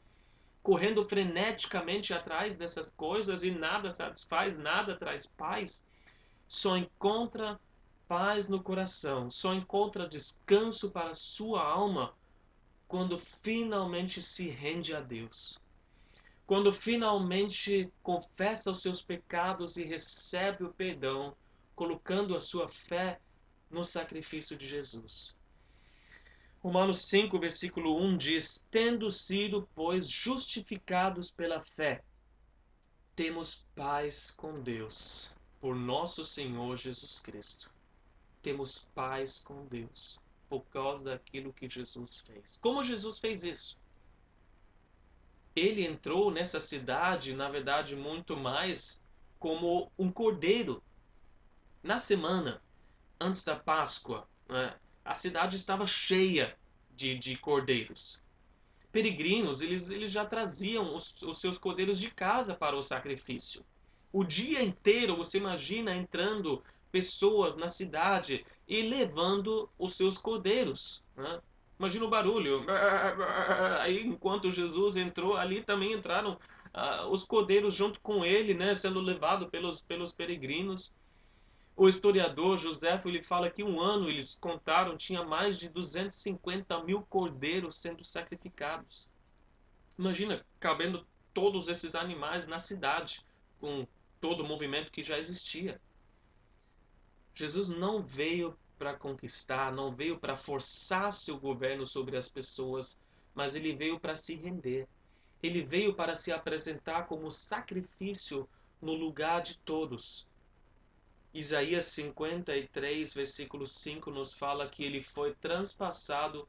correndo 0.67 1.05
freneticamente 1.05 2.13
atrás 2.13 2.57
dessas 2.57 2.93
coisas 2.97 3.45
e 3.45 3.53
nada 3.53 3.93
satisfaz, 3.93 4.57
nada 4.57 4.97
traz 4.97 5.25
paz. 5.25 5.87
Só 6.49 6.77
encontra 6.77 7.61
paz 8.09 8.49
no 8.49 8.61
coração, 8.61 9.31
só 9.31 9.55
encontra 9.55 10.09
descanso 10.09 10.91
para 10.91 11.15
sua 11.15 11.63
alma 11.63 12.13
quando 12.89 13.17
finalmente 13.17 14.21
se 14.21 14.49
rende 14.49 14.93
a 14.93 15.01
Deus 15.01 15.61
quando 16.47 16.73
finalmente 16.73 17.93
confessa 18.03 18.71
os 18.71 18.81
seus 18.81 19.03
pecados 19.03 19.77
e 19.77 19.85
recebe 19.85 20.63
o 20.63 20.73
perdão, 20.73 21.37
colocando 21.75 22.37
a 22.37 22.41
sua 22.41 22.69
fé 22.69 23.21
no 23.69 23.85
sacrifício 23.85 24.57
de 24.57 24.69
Jesus. 24.69 25.36
Romanos 26.67 27.03
5, 27.03 27.39
versículo 27.39 27.97
1 27.97 28.17
diz: 28.17 28.67
Tendo 28.73 29.09
sido, 29.09 29.69
pois, 29.73 30.09
justificados 30.09 31.31
pela 31.31 31.61
fé, 31.61 32.03
temos 33.15 33.65
paz 33.77 34.33
com 34.33 34.61
Deus, 34.61 35.33
por 35.61 35.77
nosso 35.77 36.25
Senhor 36.25 36.77
Jesus 36.77 37.21
Cristo. 37.21 37.71
Temos 38.43 38.85
paz 38.97 39.41
com 39.41 39.65
Deus, 39.67 40.19
por 40.49 40.63
causa 40.65 41.05
daquilo 41.05 41.53
que 41.53 41.71
Jesus 41.71 42.23
fez. 42.23 42.57
Como 42.57 42.83
Jesus 42.83 43.21
fez 43.21 43.45
isso? 43.45 43.79
ele 45.55 45.87
entrou 45.87 46.33
nessa 46.33 46.59
cidade, 46.59 47.33
na 47.33 47.49
verdade, 47.49 47.95
muito 47.95 48.37
mais 48.37 49.03
como 49.39 49.91
um 49.97 50.11
cordeiro. 50.11 50.83
Na 51.81 51.99
semana 51.99 52.61
antes 53.21 53.45
da 53.45 53.57
Páscoa, 53.57 54.29
né, 54.49 54.75
a 55.07 55.15
cidade 55.15 55.57
estava 55.57 55.87
cheia 55.87 56.57
de, 56.95 57.15
de 57.15 57.37
cordeiros. 57.37 58.21
Peregrinos, 58.91 59.61
eles, 59.61 59.89
eles 59.91 60.11
já 60.11 60.25
traziam 60.25 60.95
os, 60.95 61.23
os 61.23 61.39
seus 61.39 61.57
cordeiros 61.57 62.01
de 62.01 62.11
casa 62.11 62.55
para 62.55 62.77
o 62.77 62.83
sacrifício. 62.83 63.65
O 64.13 64.25
dia 64.25 64.63
inteiro, 64.63 65.17
você 65.17 65.39
imagina 65.39 65.95
entrando 65.95 66.63
pessoas 66.91 67.57
na 67.57 67.69
cidade 67.69 68.45
e 68.67 68.83
levando 68.83 69.69
os 69.79 69.95
seus 69.95 70.19
cordeiros. 70.19 71.03
Né? 71.15 71.41
Imagina 71.79 72.05
o 72.07 72.11
barulho. 72.11 72.65
Aí, 73.81 74.05
enquanto 74.05 74.51
Jesus 74.51 74.97
entrou, 74.97 75.37
ali 75.37 75.63
também 75.63 75.93
entraram 75.93 76.39
ah, 76.73 77.07
os 77.07 77.23
cordeiros 77.23 77.75
junto 77.75 78.01
com 78.01 78.25
ele, 78.25 78.55
né, 78.55 78.75
sendo 78.75 79.01
levado 79.01 79.49
pelos, 79.49 79.81
pelos 79.81 80.11
peregrinos. 80.11 80.93
O 81.79 81.87
historiador 81.87 82.57
José 82.57 82.99
ele 83.05 83.23
fala 83.23 83.51
que 83.51 83.63
um 83.63 83.79
ano 83.79 84.09
eles 84.09 84.35
contaram 84.35 84.97
tinha 84.97 85.23
mais 85.23 85.59
de 85.59 85.69
250 85.69 86.83
mil 86.85 87.03
cordeiros 87.03 87.77
sendo 87.77 88.03
sacrificados. 88.03 89.07
Imagina 89.99 90.43
cabendo 90.59 91.07
todos 91.35 91.69
esses 91.69 91.95
animais 91.95 92.47
na 92.47 92.59
cidade, 92.59 93.23
com 93.61 93.87
todo 94.19 94.43
o 94.43 94.47
movimento 94.47 94.91
que 94.91 95.05
já 95.05 95.19
existia. 95.19 95.79
Jesus 97.35 97.69
não 97.69 98.03
veio 98.03 98.59
para 98.79 98.95
conquistar, 98.95 99.71
não 99.71 99.95
veio 99.95 100.19
para 100.19 100.35
forçar 100.35 101.13
seu 101.13 101.39
governo 101.39 101.87
sobre 101.87 102.17
as 102.17 102.27
pessoas, 102.27 102.97
mas 103.35 103.55
ele 103.55 103.75
veio 103.75 104.01
para 104.01 104.15
se 104.15 104.35
render. 104.35 104.89
Ele 105.43 105.63
veio 105.63 105.95
para 105.95 106.15
se 106.15 106.33
apresentar 106.33 107.07
como 107.07 107.31
sacrifício 107.31 108.49
no 108.81 108.95
lugar 108.95 109.43
de 109.43 109.59
todos. 109.59 110.27
Isaías 111.39 111.85
53, 111.85 113.13
versículo 113.13 113.67
5 113.67 114.11
nos 114.11 114.33
fala 114.33 114.67
que 114.71 114.83
ele 114.83 115.03
foi 115.03 115.35
transpassado 115.35 116.49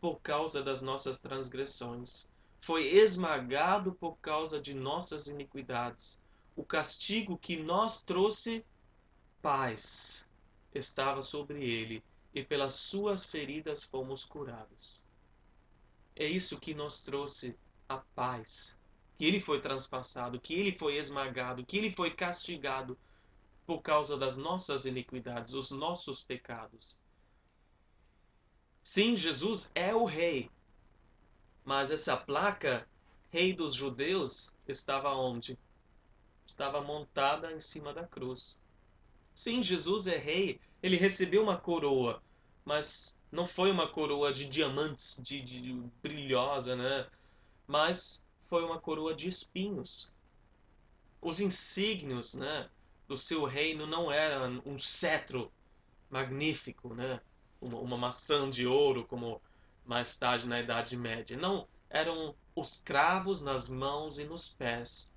por 0.00 0.18
causa 0.22 0.62
das 0.62 0.80
nossas 0.80 1.20
transgressões, 1.20 2.26
foi 2.62 2.86
esmagado 2.86 3.92
por 3.92 4.16
causa 4.16 4.58
de 4.58 4.72
nossas 4.72 5.26
iniquidades. 5.26 6.22
O 6.56 6.64
castigo 6.64 7.36
que 7.36 7.58
nós 7.58 8.00
trouxe 8.00 8.64
paz 9.42 10.26
estava 10.74 11.20
sobre 11.20 11.62
ele, 11.62 12.02
e 12.34 12.42
pelas 12.42 12.72
suas 12.72 13.26
feridas 13.26 13.84
fomos 13.84 14.24
curados. 14.24 15.02
É 16.16 16.24
isso 16.24 16.58
que 16.58 16.72
nos 16.72 17.02
trouxe 17.02 17.54
a 17.86 17.98
paz. 17.98 18.78
Que 19.18 19.26
ele 19.26 19.38
foi 19.38 19.60
transpassado, 19.60 20.40
que 20.40 20.54
ele 20.54 20.78
foi 20.78 20.96
esmagado, 20.96 21.62
que 21.62 21.76
ele 21.76 21.90
foi 21.90 22.10
castigado 22.10 22.96
por 23.66 23.80
causa 23.80 24.16
das 24.16 24.36
nossas 24.36 24.84
iniquidades, 24.84 25.52
os 25.52 25.70
nossos 25.70 26.22
pecados. 26.22 26.96
Sim, 28.82 29.16
Jesus 29.16 29.70
é 29.74 29.94
o 29.94 30.04
rei. 30.04 30.50
Mas 31.64 31.90
essa 31.90 32.16
placa, 32.16 32.86
Rei 33.30 33.52
dos 33.52 33.74
Judeus, 33.74 34.54
estava 34.68 35.14
onde? 35.14 35.58
Estava 36.46 36.82
montada 36.82 37.50
em 37.52 37.60
cima 37.60 37.94
da 37.94 38.06
cruz. 38.06 38.56
Sim, 39.32 39.62
Jesus 39.62 40.06
é 40.06 40.18
rei, 40.18 40.60
ele 40.82 40.96
recebeu 40.96 41.42
uma 41.42 41.56
coroa, 41.56 42.22
mas 42.64 43.18
não 43.32 43.46
foi 43.46 43.70
uma 43.70 43.88
coroa 43.88 44.32
de 44.32 44.46
diamantes, 44.46 45.20
de, 45.22 45.40
de 45.40 45.72
brilhosa, 46.02 46.76
né? 46.76 47.08
Mas 47.66 48.22
foi 48.46 48.62
uma 48.62 48.78
coroa 48.78 49.14
de 49.14 49.28
espinhos. 49.28 50.08
Os 51.20 51.40
insígnios, 51.40 52.34
né, 52.34 52.68
do 53.06 53.16
seu 53.16 53.44
reino 53.44 53.86
não 53.86 54.10
eram 54.10 54.62
um 54.64 54.78
cetro 54.78 55.52
magnífico, 56.10 56.94
né? 56.94 57.20
Uma, 57.60 57.78
uma 57.78 57.96
maçã 57.96 58.48
de 58.48 58.66
ouro, 58.66 59.04
como 59.04 59.40
mais 59.84 60.16
tarde 60.18 60.46
na 60.46 60.60
Idade 60.60 60.96
Média. 60.96 61.36
Não, 61.36 61.66
eram 61.90 62.34
os 62.54 62.80
cravos 62.82 63.42
nas 63.42 63.68
mãos 63.68 64.18
e 64.18 64.24
nos 64.24 64.48
pés. 64.48 65.10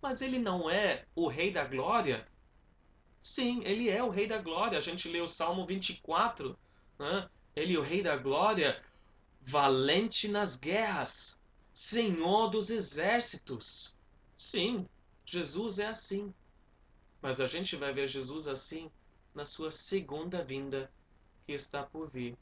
Mas 0.00 0.20
ele 0.20 0.38
não 0.38 0.68
é 0.68 1.04
o 1.14 1.28
Rei 1.28 1.50
da 1.50 1.64
Glória? 1.64 2.28
Sim, 3.22 3.62
ele 3.64 3.88
é 3.88 4.02
o 4.02 4.10
Rei 4.10 4.26
da 4.26 4.38
Glória. 4.38 4.78
A 4.78 4.82
gente 4.82 5.08
lê 5.08 5.20
o 5.20 5.28
Salmo 5.28 5.66
24, 5.66 6.56
né? 6.98 7.28
ele 7.56 7.76
o 7.78 7.82
Rei 7.82 8.02
da 8.02 8.16
Glória, 8.16 8.82
valente 9.40 10.28
nas 10.28 10.56
guerras, 10.56 11.40
Senhor 11.72 12.48
dos 12.48 12.70
exércitos. 12.70 13.94
Sim, 14.36 14.86
Jesus 15.24 15.78
é 15.78 15.86
assim. 15.86 16.32
Mas 17.22 17.40
a 17.40 17.46
gente 17.46 17.76
vai 17.76 17.92
ver 17.92 18.06
Jesus 18.08 18.46
assim 18.46 18.90
na 19.34 19.44
sua 19.44 19.70
segunda 19.70 20.44
vinda 20.44 20.90
que 21.46 21.52
está 21.52 21.82
por 21.82 22.10
vir. 22.10 22.36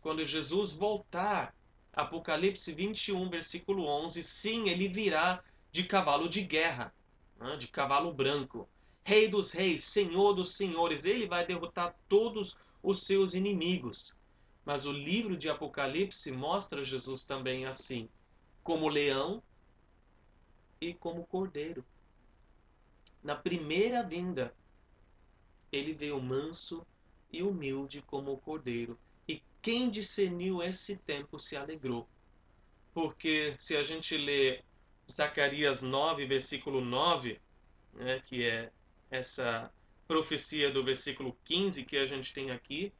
Quando 0.00 0.24
Jesus 0.24 0.74
voltar, 0.74 1.54
Apocalipse 1.92 2.72
21, 2.72 3.28
versículo 3.28 3.84
11, 3.86 4.22
sim, 4.22 4.68
ele 4.68 4.88
virá 4.88 5.42
de 5.72 5.84
cavalo 5.84 6.28
de 6.28 6.42
guerra, 6.42 6.94
né, 7.38 7.56
de 7.56 7.68
cavalo 7.68 8.12
branco. 8.12 8.68
Rei 9.02 9.28
dos 9.28 9.50
reis, 9.50 9.84
Senhor 9.84 10.34
dos 10.34 10.54
senhores, 10.54 11.04
ele 11.04 11.26
vai 11.26 11.44
derrotar 11.44 11.94
todos 12.08 12.56
os 12.82 13.02
seus 13.02 13.34
inimigos. 13.34 14.14
Mas 14.64 14.86
o 14.86 14.92
livro 14.92 15.36
de 15.36 15.48
Apocalipse 15.48 16.30
mostra 16.30 16.84
Jesus 16.84 17.24
também 17.24 17.66
assim, 17.66 18.08
como 18.62 18.88
leão 18.88 19.42
e 20.80 20.94
como 20.94 21.26
cordeiro. 21.26 21.84
Na 23.22 23.34
primeira 23.34 24.02
vinda, 24.02 24.54
ele 25.72 25.92
veio 25.92 26.20
manso 26.20 26.86
e 27.32 27.42
humilde 27.42 28.02
como 28.02 28.32
o 28.32 28.38
cordeiro. 28.38 28.98
E 29.26 29.42
quem 29.60 29.90
discerniu 29.90 30.62
esse 30.62 30.96
tempo 30.96 31.38
se 31.38 31.56
alegrou. 31.56 32.08
Porque 32.94 33.54
se 33.58 33.76
a 33.76 33.82
gente 33.82 34.16
lê 34.16 34.62
Zacarias 35.10 35.82
9, 35.82 36.26
versículo 36.26 36.80
9, 36.80 37.40
né, 37.94 38.20
que 38.24 38.44
é 38.44 38.70
essa 39.10 39.70
profecia 40.06 40.70
do 40.70 40.84
versículo 40.84 41.36
15 41.44 41.84
que 41.84 41.96
a 41.96 42.06
gente 42.06 42.32
tem 42.32 42.50
aqui, 42.50 42.92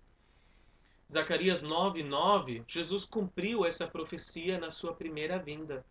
Zacarias 1.11 1.63
9, 1.63 2.03
9, 2.03 2.65
Jesus 2.69 3.07
cumpriu 3.07 3.65
essa 3.65 3.89
profecia 3.89 4.59
na 4.59 4.71
sua 4.71 4.93
primeira 4.93 5.39
vinda. 5.39 5.85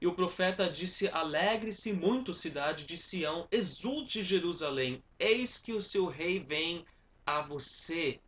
E 0.00 0.06
o 0.06 0.14
profeta 0.14 0.68
disse: 0.68 1.08
Alegre-se 1.08 1.92
muito, 1.92 2.34
cidade 2.34 2.84
de 2.84 2.98
Sião, 2.98 3.48
exulte 3.50 4.22
Jerusalém, 4.22 5.02
eis 5.18 5.58
que 5.58 5.72
o 5.72 5.80
seu 5.80 6.06
rei 6.06 6.40
vem 6.40 6.84
a 7.24 7.40
você, 7.40 8.20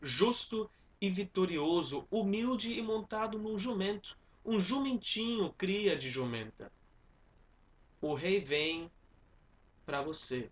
justo 0.00 0.68
e 1.00 1.10
vitorioso, 1.10 2.06
humilde 2.10 2.72
e 2.72 2.82
montado 2.82 3.38
num 3.38 3.58
jumento, 3.58 4.16
um 4.44 4.58
jumentinho 4.58 5.52
cria 5.52 5.96
de 5.96 6.08
jumenta. 6.08 6.72
O 8.00 8.14
rei 8.14 8.40
vem 8.40 8.90
para 9.86 10.02
você. 10.02 10.50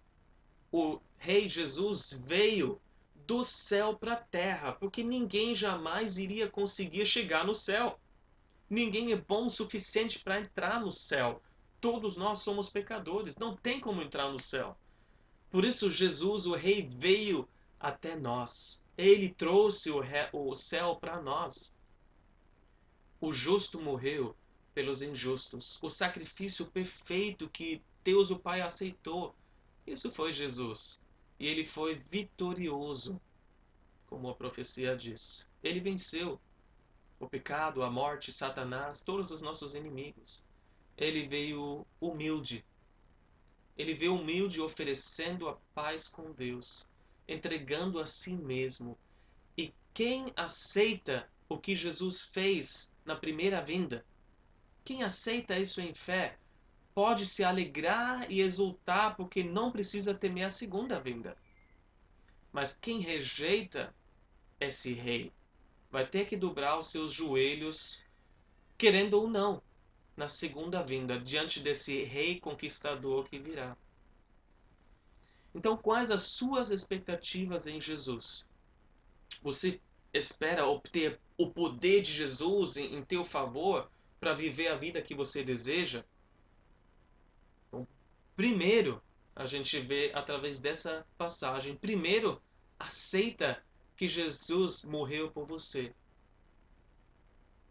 O 0.71 1.01
rei 1.19 1.49
Jesus 1.49 2.21
veio 2.25 2.81
do 3.27 3.43
céu 3.43 3.97
para 3.97 4.15
a 4.15 4.17
terra, 4.17 4.73
porque 4.73 5.03
ninguém 5.03 5.55
jamais 5.55 6.19
iria 6.19 6.49
conseguir 6.49 7.07
chegar 7.07 7.45
no 7.45 7.55
céu. 7.55 7.99
Ninguém 8.71 9.11
é 9.11 9.17
bom 9.17 9.47
o 9.47 9.51
suficiente 9.51 10.21
para 10.21 10.41
entrar 10.41 10.81
no 10.81 10.93
céu. 10.93 11.43
Todos 11.81 12.17
nós 12.17 12.39
somos 12.39 12.71
pecadores, 12.71 13.37
não 13.37 13.57
tem 13.57 13.81
como 13.81 14.01
entrar 14.01 14.31
no 14.31 14.39
céu. 14.39 14.79
Por 15.51 15.65
isso, 15.65 15.91
Jesus, 15.91 16.47
o 16.47 16.55
Rei, 16.55 16.83
veio 16.83 17.49
até 17.81 18.15
nós. 18.15 18.85
Ele 18.97 19.29
trouxe 19.29 19.91
o, 19.91 20.01
o 20.33 20.55
céu 20.55 20.95
para 20.95 21.21
nós. 21.21 21.75
O 23.21 23.33
justo 23.33 23.81
morreu 23.81 24.37
pelos 24.73 25.03
injustos. 25.03 25.77
O 25.83 25.91
sacrifício 25.91 26.67
perfeito 26.67 27.49
que 27.49 27.83
Deus 28.05 28.31
o 28.31 28.39
Pai 28.39 28.61
aceitou. 28.61 29.35
Isso 29.85 30.13
foi 30.13 30.33
Jesus. 30.33 31.01
E 31.41 31.47
ele 31.49 31.67
foi 31.67 31.97
vitorioso, 32.09 33.21
como 34.07 34.29
a 34.29 34.35
profecia 34.35 34.97
diz. 34.97 35.49
Ele 35.63 35.81
venceu 35.81 36.41
o 37.21 37.29
pecado, 37.29 37.83
a 37.83 37.91
morte, 37.91 38.33
Satanás, 38.33 39.03
todos 39.03 39.31
os 39.31 39.43
nossos 39.43 39.75
inimigos. 39.75 40.43
Ele 40.97 41.29
veio 41.29 41.87
humilde. 42.01 42.65
Ele 43.77 43.95
veio 43.95 44.17
humilde 44.17 44.61
oferecendo 44.61 45.49
a 45.49 45.57
paz 45.75 46.09
com 46.09 46.33
Deus, 46.33 46.87
entregando 47.29 48.01
a 48.01 48.07
si 48.07 48.35
mesmo. 48.35 48.99
E 49.57 49.73
quem 49.93 50.33
aceita 50.35 51.29
o 51.49 51.59
que 51.59 51.77
Jesus 51.77 52.31
fez 52.33 52.95
na 53.05 53.15
primeira 53.15 53.61
vinda, 53.61 54.05
quem 54.83 55.03
aceita 55.03 55.59
isso 55.59 55.81
em 55.81 55.95
fé, 55.95 56.39
pode 56.95 57.27
se 57.27 57.45
alegrar 57.45 58.31
e 58.31 58.41
exultar 58.41 59.15
porque 59.15 59.45
não 59.45 59.71
precisa 59.71 60.15
temer 60.15 60.45
a 60.45 60.51
segunda 60.51 60.99
vinda. 60.99 61.37
Mas 62.51 62.79
quem 62.79 63.01
rejeita 63.01 63.95
esse 64.59 64.93
rei, 64.95 65.33
vai 65.91 66.07
ter 66.07 66.27
que 66.27 66.37
dobrar 66.37 66.79
os 66.79 66.87
seus 66.87 67.13
joelhos, 67.13 68.05
querendo 68.79 69.15
ou 69.15 69.29
não, 69.29 69.63
na 70.17 70.29
segunda 70.29 70.83
vinda, 70.83 71.19
diante 71.19 71.61
desse 71.61 72.05
rei 72.05 72.39
conquistador 72.39 73.29
que 73.29 73.39
virá. 73.39 73.77
Então, 75.55 75.77
quais 75.77 76.11
as 76.11 76.23
suas 76.23 76.71
expectativas 76.71 77.67
em 77.67 77.81
Jesus? 77.81 78.47
Você 79.43 79.81
espera 80.13 80.67
obter 80.67 81.19
o 81.37 81.51
poder 81.51 82.03
de 82.03 82.13
Jesus 82.13 82.77
em, 82.77 82.97
em 82.97 83.05
teu 83.05 83.25
favor 83.25 83.91
para 84.21 84.35
viver 84.35 84.69
a 84.69 84.77
vida 84.77 85.03
que 85.03 85.15
você 85.15 85.43
deseja? 85.43 86.05
Então, 87.69 87.87
primeiro, 88.37 89.03
a 89.35 89.47
gente 89.47 89.81
vê 89.81 90.13
através 90.15 90.61
dessa 90.61 91.07
passagem, 91.17 91.75
primeiro, 91.75 92.41
aceita 92.79 93.63
que 94.01 94.09
Jesus 94.09 94.83
morreu 94.83 95.31
por 95.31 95.45
você. 95.45 95.95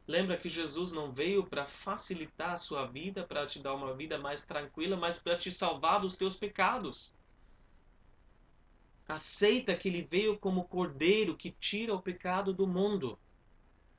Lembra 0.06 0.38
que 0.38 0.48
Jesus 0.48 0.92
não 0.92 1.12
veio 1.12 1.44
para 1.44 1.66
facilitar 1.66 2.52
a 2.52 2.58
sua 2.60 2.86
vida, 2.86 3.26
para 3.26 3.48
te 3.48 3.58
dar 3.60 3.74
uma 3.74 3.96
vida 3.96 4.16
mais 4.20 4.46
tranquila, 4.46 4.96
mas 4.96 5.20
para 5.20 5.36
te 5.36 5.52
salvar 5.52 6.00
dos 6.00 6.16
teus 6.16 6.36
pecados. 6.36 7.16
Aceita 9.08 9.76
que 9.76 9.90
ele 9.90 10.04
veio 10.04 10.38
como 10.38 10.66
cordeiro 10.66 11.36
que 11.36 11.50
tira 11.50 11.96
o 11.96 12.02
pecado 12.02 12.54
do 12.54 12.68
mundo. 12.68 13.18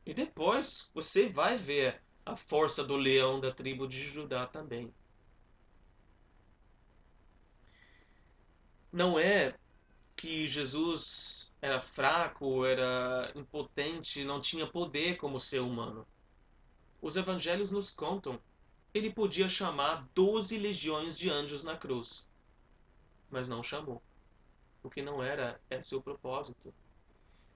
E 0.06 0.14
depois 0.14 0.88
você 0.94 1.28
vai 1.28 1.56
ver 1.56 2.00
a 2.24 2.36
força 2.36 2.84
do 2.84 2.94
leão 2.94 3.40
da 3.40 3.52
tribo 3.52 3.88
de 3.88 4.00
Judá 4.04 4.46
também. 4.46 4.94
Não 8.92 9.18
é 9.18 9.58
que 10.20 10.46
Jesus 10.46 11.50
era 11.62 11.80
fraco, 11.80 12.66
era 12.66 13.32
impotente, 13.34 14.22
não 14.22 14.38
tinha 14.38 14.66
poder 14.66 15.16
como 15.16 15.40
ser 15.40 15.60
humano. 15.60 16.06
Os 17.00 17.16
evangelhos 17.16 17.70
nos 17.70 17.88
contam. 17.90 18.38
Ele 18.92 19.10
podia 19.10 19.48
chamar 19.48 20.06
doze 20.14 20.58
legiões 20.58 21.16
de 21.16 21.30
anjos 21.30 21.64
na 21.64 21.74
cruz, 21.74 22.28
mas 23.30 23.48
não 23.48 23.62
chamou, 23.62 24.02
porque 24.82 25.00
não 25.00 25.22
era 25.22 25.58
esse 25.70 25.94
o 25.94 26.02
propósito. 26.02 26.74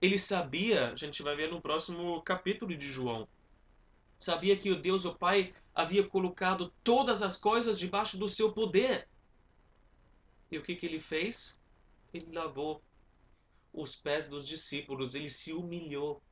Ele 0.00 0.18
sabia, 0.18 0.90
a 0.92 0.96
gente 0.96 1.22
vai 1.22 1.36
ver 1.36 1.50
no 1.50 1.60
próximo 1.60 2.22
capítulo 2.22 2.74
de 2.74 2.90
João, 2.90 3.28
sabia 4.18 4.56
que 4.56 4.70
o 4.70 4.80
Deus, 4.80 5.04
o 5.04 5.14
Pai, 5.14 5.52
havia 5.74 6.08
colocado 6.08 6.72
todas 6.82 7.20
as 7.20 7.36
coisas 7.36 7.78
debaixo 7.78 8.16
do 8.16 8.28
seu 8.28 8.52
poder. 8.52 9.06
E 10.50 10.56
o 10.56 10.62
que, 10.62 10.76
que 10.76 10.86
ele 10.86 11.02
fez? 11.02 11.60
Ele 12.14 12.32
lavou 12.32 12.80
os 13.72 13.96
pés 13.96 14.28
dos 14.28 14.46
discípulos, 14.46 15.14
ele 15.14 15.28
se 15.28 15.52
humilhou, 15.52 16.22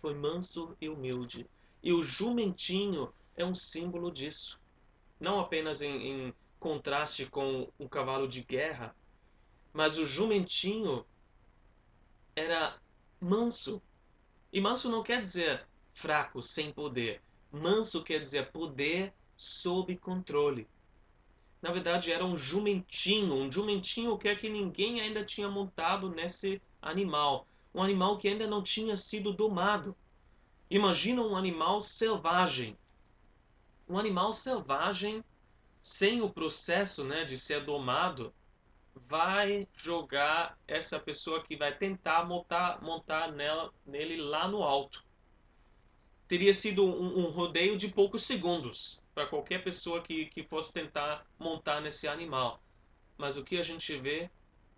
foi 0.00 0.14
manso 0.14 0.76
e 0.80 0.88
humilde. 0.88 1.46
E 1.82 1.92
o 1.92 2.02
jumentinho 2.02 3.12
é 3.34 3.44
um 3.44 3.54
símbolo 3.54 4.12
disso. 4.12 4.60
Não 5.18 5.40
apenas 5.40 5.80
em, 5.80 6.26
em 6.28 6.34
contraste 6.60 7.26
com 7.26 7.72
o 7.78 7.88
cavalo 7.88 8.28
de 8.28 8.42
guerra, 8.42 8.94
mas 9.72 9.96
o 9.96 10.04
jumentinho 10.04 11.06
era 12.36 12.78
manso. 13.18 13.82
E 14.52 14.60
manso 14.60 14.90
não 14.90 15.02
quer 15.02 15.22
dizer 15.22 15.66
fraco, 15.94 16.42
sem 16.42 16.70
poder. 16.70 17.22
Manso 17.50 18.02
quer 18.02 18.20
dizer 18.20 18.52
poder 18.52 19.12
sob 19.36 19.96
controle 19.96 20.68
na 21.64 21.72
verdade 21.72 22.12
era 22.12 22.22
um 22.22 22.36
jumentinho, 22.36 23.36
um 23.36 23.50
jumentinho 23.50 24.18
que 24.18 24.28
é 24.28 24.36
que 24.36 24.50
ninguém 24.50 25.00
ainda 25.00 25.24
tinha 25.24 25.48
montado 25.48 26.10
nesse 26.10 26.60
animal, 26.82 27.48
um 27.74 27.82
animal 27.82 28.18
que 28.18 28.28
ainda 28.28 28.46
não 28.46 28.62
tinha 28.62 28.94
sido 28.96 29.32
domado. 29.32 29.96
Imagina 30.68 31.22
um 31.22 31.34
animal 31.34 31.80
selvagem. 31.80 32.76
Um 33.88 33.98
animal 33.98 34.30
selvagem 34.30 35.24
sem 35.80 36.20
o 36.20 36.28
processo, 36.28 37.02
né, 37.02 37.24
de 37.24 37.38
ser 37.38 37.64
domado, 37.64 38.34
vai 38.94 39.66
jogar 39.74 40.58
essa 40.68 41.00
pessoa 41.00 41.42
que 41.42 41.56
vai 41.56 41.74
tentar 41.74 42.26
montar, 42.26 42.82
montar 42.82 43.32
nela, 43.32 43.72
nele 43.86 44.18
lá 44.18 44.46
no 44.46 44.62
alto. 44.62 45.02
Teria 46.28 46.52
sido 46.52 46.84
um, 46.84 47.20
um 47.20 47.30
rodeio 47.30 47.74
de 47.74 47.88
poucos 47.88 48.22
segundos 48.24 49.02
para 49.14 49.26
qualquer 49.26 49.62
pessoa 49.62 50.02
que, 50.02 50.26
que 50.26 50.42
fosse 50.42 50.72
tentar 50.72 51.26
montar 51.38 51.80
nesse 51.80 52.08
animal. 52.08 52.60
Mas 53.16 53.36
o 53.36 53.44
que 53.44 53.58
a 53.58 53.62
gente 53.62 53.96
vê, 53.96 54.28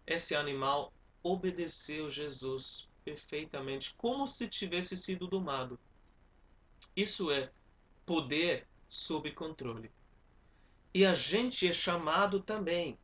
esse 0.07 0.35
animal 0.35 0.93
obedeceu 1.23 2.11
Jesus 2.11 2.89
perfeitamente, 3.05 3.95
como 3.97 4.27
se 4.27 4.49
tivesse 4.49 4.97
sido 4.97 5.27
domado. 5.27 5.79
Isso 6.95 7.31
é 7.31 7.51
poder 8.05 8.67
sob 8.89 9.31
controle. 9.33 9.91
E 10.93 11.05
a 11.05 11.15
gente 11.15 11.69
é 11.69 11.73
chamado 11.73 12.41
também 12.41 12.99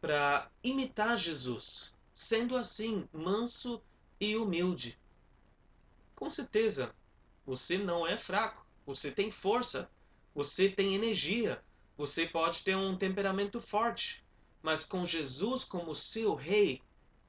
para 0.00 0.50
imitar 0.62 1.16
Jesus, 1.16 1.94
sendo 2.12 2.56
assim 2.56 3.08
manso 3.12 3.82
e 4.20 4.36
humilde. 4.36 4.98
Com 6.14 6.28
certeza, 6.28 6.94
você 7.44 7.78
não 7.78 8.06
é 8.06 8.16
fraco, 8.16 8.64
você 8.86 9.10
tem 9.10 9.30
força, 9.30 9.90
você 10.34 10.68
tem 10.68 10.94
energia, 10.94 11.62
você 11.96 12.26
pode 12.26 12.64
ter 12.64 12.76
um 12.76 12.96
temperamento 12.96 13.60
forte, 13.60 14.24
mas 14.62 14.84
com 14.84 15.04
Jesus 15.04 15.64
como 15.64 15.94
seu 15.94 16.34
rei, 16.34 16.80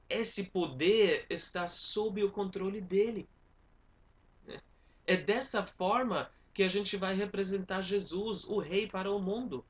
esse 0.08 0.44
poder 0.44 1.26
está 1.28 1.66
sob 1.66 2.22
o 2.22 2.30
controle 2.30 2.80
dele. 2.80 3.28
É 5.06 5.16
dessa 5.16 5.64
forma 5.64 6.30
que 6.54 6.62
a 6.62 6.68
gente 6.68 6.96
vai 6.96 7.14
representar 7.14 7.82
Jesus, 7.82 8.44
o 8.44 8.58
rei 8.58 8.86
para 8.86 9.10
o 9.10 9.18
mundo. 9.18 9.64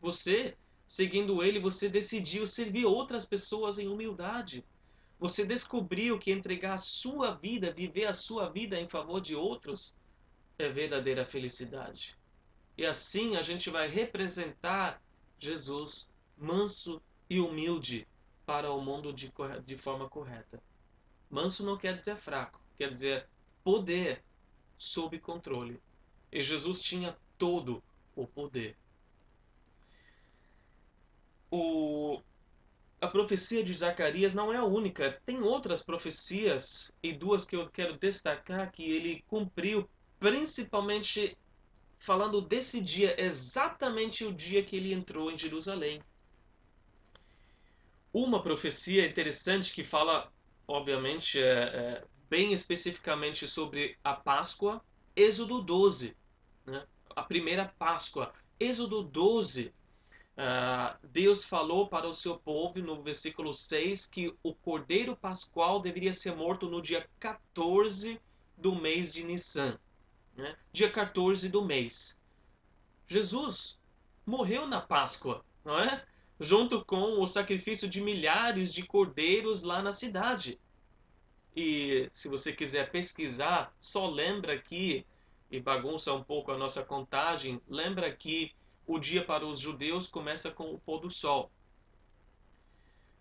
Você, 0.00 0.56
seguindo 0.86 1.42
ele, 1.42 1.58
você 1.58 1.88
decidiu 1.88 2.44
servir 2.46 2.84
outras 2.84 3.24
pessoas 3.24 3.78
em 3.78 3.88
humildade. 3.88 4.64
Você 5.18 5.46
descobriu 5.46 6.18
que 6.18 6.32
entregar 6.32 6.74
a 6.74 6.78
sua 6.78 7.34
vida, 7.34 7.72
viver 7.72 8.06
a 8.06 8.12
sua 8.12 8.48
vida 8.50 8.78
em 8.78 8.88
favor 8.88 9.20
de 9.20 9.34
outros, 9.34 9.94
é 10.58 10.68
verdadeira 10.68 11.24
felicidade. 11.24 12.16
E 12.76 12.84
assim 12.84 13.36
a 13.36 13.42
gente 13.42 13.70
vai 13.70 13.88
representar 13.88 15.00
Jesus 15.38 16.08
manso 16.36 17.00
e 17.30 17.40
humilde 17.40 18.06
para 18.44 18.72
o 18.72 18.80
mundo 18.80 19.12
de, 19.12 19.32
de 19.64 19.76
forma 19.76 20.08
correta. 20.08 20.62
Manso 21.30 21.64
não 21.64 21.76
quer 21.76 21.94
dizer 21.94 22.16
fraco, 22.16 22.60
quer 22.76 22.88
dizer 22.88 23.28
poder 23.62 24.22
sob 24.76 25.18
controle. 25.18 25.80
E 26.32 26.42
Jesus 26.42 26.80
tinha 26.80 27.16
todo 27.36 27.82
o 28.16 28.26
poder. 28.26 28.76
O, 31.50 32.20
a 33.00 33.06
profecia 33.06 33.62
de 33.62 33.72
Zacarias 33.74 34.34
não 34.34 34.52
é 34.52 34.56
a 34.56 34.64
única. 34.64 35.20
Tem 35.24 35.40
outras 35.42 35.84
profecias 35.84 36.92
e 37.02 37.12
duas 37.12 37.44
que 37.44 37.56
eu 37.56 37.68
quero 37.70 37.96
destacar 37.98 38.72
que 38.72 38.90
ele 38.90 39.24
cumpriu, 39.28 39.88
principalmente 40.18 41.36
falando 41.98 42.40
desse 42.40 42.80
dia, 42.80 43.20
exatamente 43.20 44.24
o 44.24 44.32
dia 44.32 44.62
que 44.62 44.76
ele 44.76 44.92
entrou 44.92 45.30
em 45.30 45.38
Jerusalém. 45.38 46.00
Uma 48.12 48.42
profecia 48.42 49.06
interessante 49.06 49.72
que 49.72 49.84
fala, 49.84 50.32
obviamente, 50.66 51.40
é, 51.40 51.62
é, 51.62 52.04
bem 52.28 52.52
especificamente 52.52 53.46
sobre 53.46 53.96
a 54.02 54.14
Páscoa, 54.14 54.82
Êxodo 55.14 55.60
12, 55.60 56.16
né? 56.64 56.86
a 57.14 57.22
primeira 57.22 57.66
Páscoa. 57.78 58.32
Êxodo 58.58 59.02
12, 59.02 59.72
Uh, 60.38 60.94
Deus 61.02 61.44
falou 61.44 61.88
para 61.88 62.06
o 62.06 62.14
seu 62.14 62.38
povo 62.38 62.78
no 62.78 63.02
versículo 63.02 63.52
6 63.52 64.06
que 64.06 64.32
o 64.40 64.54
cordeiro 64.54 65.16
pascual 65.16 65.82
deveria 65.82 66.12
ser 66.12 66.36
morto 66.36 66.68
no 66.68 66.80
dia 66.80 67.10
14 67.18 68.20
do 68.56 68.72
mês 68.72 69.12
de 69.12 69.24
Nissan. 69.24 69.76
Né? 70.38 70.56
Dia 70.72 70.88
14 70.88 71.48
do 71.48 71.64
mês. 71.64 72.22
Jesus 73.08 73.76
morreu 74.24 74.68
na 74.68 74.80
Páscoa, 74.80 75.44
não 75.64 75.80
é? 75.80 76.04
Junto 76.38 76.84
com 76.84 77.20
o 77.20 77.26
sacrifício 77.26 77.88
de 77.88 78.00
milhares 78.00 78.72
de 78.72 78.86
cordeiros 78.86 79.62
lá 79.62 79.82
na 79.82 79.90
cidade. 79.90 80.60
E 81.56 82.08
se 82.12 82.28
você 82.28 82.52
quiser 82.52 82.92
pesquisar, 82.92 83.74
só 83.80 84.08
lembra 84.08 84.56
que, 84.56 85.04
e 85.50 85.58
bagunça 85.58 86.14
um 86.14 86.22
pouco 86.22 86.52
a 86.52 86.56
nossa 86.56 86.84
contagem, 86.84 87.60
lembra 87.68 88.14
que 88.14 88.52
o 88.86 88.96
dia 88.96 89.24
para 89.24 89.44
os 89.44 89.58
judeus 89.58 90.06
começa 90.06 90.52
com 90.52 90.72
o 90.72 90.78
pôr 90.78 91.00
do 91.00 91.10
sol. 91.10 91.50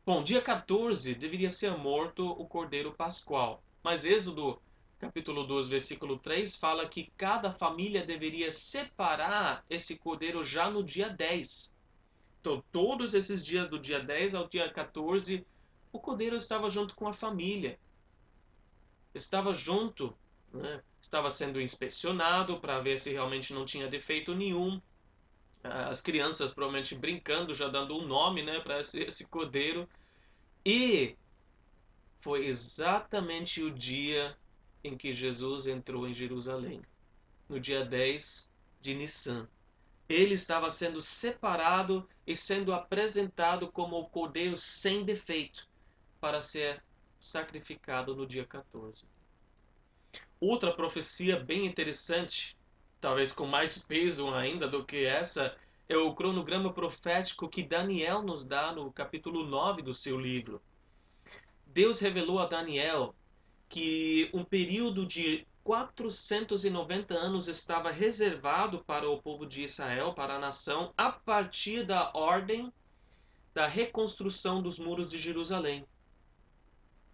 Bom, 0.05 0.23
dia 0.23 0.41
14 0.41 1.15
deveria 1.15 1.49
ser 1.49 1.75
morto 1.75 2.29
o 2.29 2.45
cordeiro 2.45 2.91
pascual, 2.91 3.63
mas 3.83 4.05
Êxodo 4.05 4.61
capítulo 4.99 5.43
2, 5.45 5.67
versículo 5.67 6.17
3 6.17 6.55
fala 6.55 6.87
que 6.87 7.11
cada 7.15 7.51
família 7.51 8.05
deveria 8.05 8.51
separar 8.51 9.63
esse 9.69 9.97
cordeiro 9.97 10.43
já 10.43 10.69
no 10.69 10.83
dia 10.83 11.09
10. 11.09 11.75
Então, 12.41 12.63
todos 12.71 13.13
esses 13.13 13.43
dias 13.45 13.67
do 13.67 13.79
dia 13.79 13.99
10 13.99 14.35
ao 14.35 14.47
dia 14.47 14.69
14, 14.71 15.45
o 15.91 15.99
cordeiro 15.99 16.35
estava 16.35 16.69
junto 16.69 16.95
com 16.95 17.07
a 17.07 17.13
família. 17.13 17.79
Estava 19.13 19.53
junto, 19.53 20.17
né? 20.53 20.81
estava 21.01 21.29
sendo 21.31 21.61
inspecionado 21.61 22.59
para 22.59 22.79
ver 22.79 22.99
se 22.99 23.11
realmente 23.11 23.53
não 23.53 23.65
tinha 23.65 23.87
defeito 23.87 24.33
nenhum 24.35 24.81
as 25.63 26.01
crianças 26.01 26.53
provavelmente 26.53 26.95
brincando, 26.95 27.53
já 27.53 27.67
dando 27.67 27.97
um 27.97 28.05
nome 28.05 28.43
né, 28.43 28.59
para 28.59 28.79
esse, 28.79 29.03
esse 29.03 29.27
cordeiro. 29.27 29.87
E 30.65 31.15
foi 32.21 32.45
exatamente 32.45 33.61
o 33.61 33.71
dia 33.71 34.37
em 34.87 34.97
que 34.97 35.13
Jesus 35.13 35.67
entrou 35.67 36.07
em 36.07 36.13
Jerusalém, 36.13 36.81
no 37.47 37.59
dia 37.59 37.83
10 37.83 38.51
de 38.81 38.95
Nissan. 38.95 39.47
Ele 40.07 40.33
estava 40.33 40.69
sendo 40.69 41.01
separado 41.01 42.07
e 42.25 42.35
sendo 42.35 42.73
apresentado 42.73 43.71
como 43.71 43.97
o 43.97 44.07
cordeiro 44.07 44.55
sem 44.55 45.03
defeito 45.03 45.67
para 46.19 46.41
ser 46.41 46.81
sacrificado 47.19 48.15
no 48.15 48.25
dia 48.25 48.45
14. 48.45 49.03
Outra 50.39 50.73
profecia 50.73 51.37
bem 51.39 51.65
interessante 51.65 52.57
talvez 52.99 53.31
com 53.31 53.45
mais 53.45 53.77
peso 53.77 54.33
ainda 54.33 54.67
do 54.67 54.83
que 54.83 55.05
essa, 55.05 55.55
é 55.87 55.97
o 55.97 56.13
cronograma 56.13 56.73
profético 56.73 57.47
que 57.47 57.63
Daniel 57.63 58.21
nos 58.21 58.45
dá 58.45 58.71
no 58.71 58.91
capítulo 58.91 59.45
9 59.45 59.81
do 59.81 59.93
seu 59.93 60.19
livro. 60.19 60.61
Deus 61.65 61.99
revelou 61.99 62.39
a 62.39 62.45
Daniel 62.45 63.15
que 63.69 64.29
um 64.33 64.43
período 64.43 65.05
de 65.05 65.45
490 65.63 67.13
anos 67.13 67.47
estava 67.47 67.91
reservado 67.91 68.83
para 68.85 69.09
o 69.09 69.21
povo 69.21 69.45
de 69.45 69.63
Israel, 69.63 70.13
para 70.13 70.35
a 70.35 70.39
nação, 70.39 70.93
a 70.95 71.11
partir 71.11 71.83
da 71.83 72.11
ordem 72.13 72.71
da 73.53 73.67
reconstrução 73.67 74.61
dos 74.61 74.79
muros 74.79 75.11
de 75.11 75.19
Jerusalém. 75.19 75.85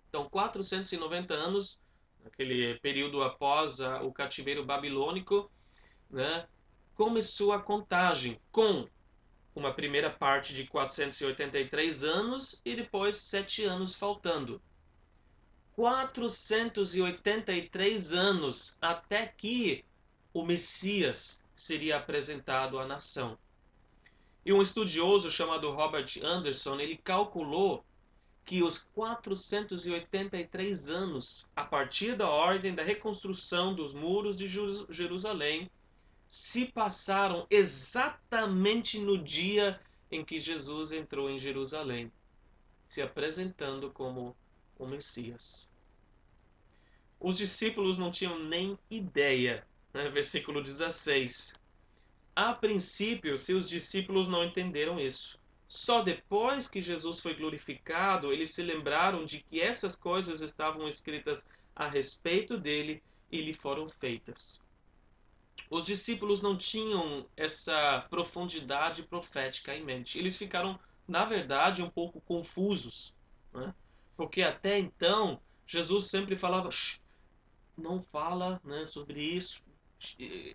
Então, 0.09 0.29
490 0.29 1.33
anos, 1.33 1.81
aquele 2.25 2.77
período 2.79 3.23
após 3.23 3.79
o 3.79 4.11
cativeiro 4.11 4.63
babilônico, 4.63 5.49
né, 6.09 6.45
começou 6.93 7.53
a 7.53 7.59
contagem 7.59 8.39
com 8.51 8.87
uma 9.55 9.73
primeira 9.73 10.09
parte 10.09 10.53
de 10.53 10.67
483 10.67 12.03
anos 12.03 12.61
e 12.63 12.75
depois 12.75 13.17
sete 13.17 13.63
anos 13.63 13.95
faltando. 13.95 14.61
483 15.75 18.13
anos 18.13 18.77
até 18.81 19.25
que 19.25 19.83
o 20.33 20.45
Messias 20.45 21.43
seria 21.55 21.97
apresentado 21.97 22.77
à 22.79 22.85
nação. 22.85 23.37
E 24.45 24.51
um 24.51 24.61
estudioso 24.61 25.31
chamado 25.31 25.71
Robert 25.71 26.11
Anderson, 26.21 26.77
ele 26.79 26.97
calculou 26.97 27.83
que 28.45 28.61
os 28.61 28.83
483 28.93 30.89
anos 30.89 31.47
a 31.55 31.63
partir 31.63 32.15
da 32.15 32.29
ordem 32.29 32.75
da 32.75 32.83
reconstrução 32.83 33.73
dos 33.73 33.93
muros 33.93 34.35
de 34.35 34.47
Jerusalém 34.89 35.71
se 36.27 36.65
passaram 36.65 37.47
exatamente 37.49 38.99
no 38.99 39.17
dia 39.17 39.79
em 40.11 40.25
que 40.25 40.39
Jesus 40.39 40.91
entrou 40.91 41.29
em 41.29 41.39
Jerusalém, 41.39 42.11
se 42.87 43.01
apresentando 43.01 43.89
como 43.91 44.35
o 44.77 44.85
Messias. 44.85 45.71
Os 47.19 47.37
discípulos 47.37 47.97
não 47.97 48.11
tinham 48.11 48.39
nem 48.39 48.77
ideia, 48.89 49.65
né? 49.93 50.09
versículo 50.09 50.61
16. 50.61 51.55
A 52.35 52.53
princípio, 52.53 53.37
seus 53.37 53.69
discípulos 53.69 54.27
não 54.27 54.43
entenderam 54.43 54.99
isso. 54.99 55.39
Só 55.67 56.01
depois 56.01 56.67
que 56.67 56.81
Jesus 56.81 57.19
foi 57.19 57.33
glorificado, 57.33 58.31
eles 58.31 58.51
se 58.51 58.61
lembraram 58.61 59.25
de 59.25 59.41
que 59.41 59.61
essas 59.61 59.95
coisas 59.95 60.41
estavam 60.41 60.87
escritas 60.87 61.47
a 61.75 61.87
respeito 61.87 62.57
dele 62.57 63.01
e 63.31 63.41
lhe 63.41 63.53
foram 63.53 63.87
feitas 63.87 64.61
os 65.73 65.87
discípulos 65.87 66.41
não 66.41 66.55
tinham 66.55 67.25
essa 67.35 68.05
profundidade 68.09 69.03
profética 69.03 69.75
em 69.75 69.83
mente. 69.83 70.19
Eles 70.19 70.37
ficaram, 70.37 70.79
na 71.07 71.25
verdade, 71.25 71.81
um 71.81 71.89
pouco 71.89 72.21
confusos, 72.21 73.11
né? 73.51 73.73
Porque 74.15 74.41
até 74.41 74.77
então 74.79 75.39
Jesus 75.65 76.05
sempre 76.07 76.37
falava: 76.37 76.69
não 77.77 78.01
fala 78.03 78.61
né, 78.63 78.85
sobre 78.85 79.21
isso, 79.21 79.61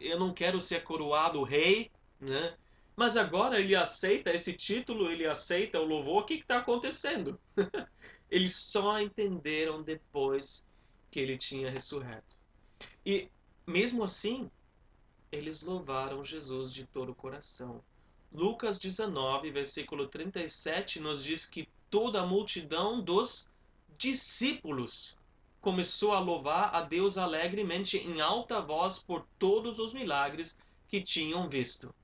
eu 0.01 0.19
não 0.19 0.33
quero 0.33 0.61
ser 0.61 0.85
coroado 0.85 1.43
rei, 1.43 1.91
né? 2.21 2.57
Mas 2.97 3.17
agora 3.17 3.61
ele 3.61 3.77
aceita 3.77 4.33
esse 4.33 4.53
título, 4.53 5.11
ele 5.11 5.27
aceita 5.27 5.81
o 5.81 5.87
louvor. 5.87 6.23
O 6.23 6.27
que 6.27 6.35
está 6.35 6.59
acontecendo? 6.59 7.39
Eles 8.31 8.55
só 8.57 9.01
entenderam 9.01 9.83
depois 9.83 10.67
que 11.11 11.19
ele 11.19 11.39
tinha 11.39 11.71
ressurreto. 11.71 12.37
E 13.07 13.31
mesmo 13.67 14.05
assim, 14.05 14.51
eles 15.33 15.63
louvaram 15.63 16.23
Jesus 16.23 16.75
de 16.75 16.85
todo 16.87 17.13
o 17.13 17.15
coração. 17.15 17.83
Lucas 18.31 18.79
19, 18.79 19.51
versículo 19.51 20.07
37, 20.07 21.01
nos 21.01 21.25
diz 21.25 21.47
que 21.47 21.69
toda 21.91 22.23
a 22.23 22.27
multidão 22.27 23.01
dos 23.01 23.51
discípulos 23.97 25.19
começou 25.61 26.13
a 26.13 26.21
louvar 26.21 26.75
a 26.75 26.83
Deus 26.83 27.19
alegremente 27.19 27.99
em 27.99 28.21
alta 28.21 28.61
voz 28.61 28.99
por 28.99 29.27
todos 29.39 29.79
os 29.79 29.93
milagres 29.93 30.57
que 30.87 31.01
tinham 31.01 31.49
visto. 31.49 31.95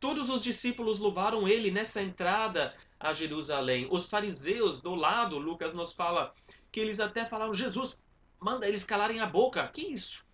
Todos 0.00 0.28
os 0.28 0.42
discípulos 0.42 0.98
louvaram 0.98 1.46
ele 1.46 1.70
nessa 1.70 2.02
entrada 2.02 2.74
a 2.98 3.14
Jerusalém. 3.14 3.86
Os 3.90 4.06
fariseus 4.06 4.82
do 4.82 4.94
lado, 4.94 5.38
Lucas 5.38 5.72
nos 5.72 5.92
fala 5.92 6.34
que 6.70 6.80
eles 6.80 6.98
até 6.98 7.24
falaram: 7.24 7.54
Jesus, 7.54 7.98
manda 8.40 8.66
eles 8.66 8.84
calarem 8.84 9.20
a 9.20 9.26
boca. 9.26 9.66
Que 9.68 9.82
isso? 9.82 10.24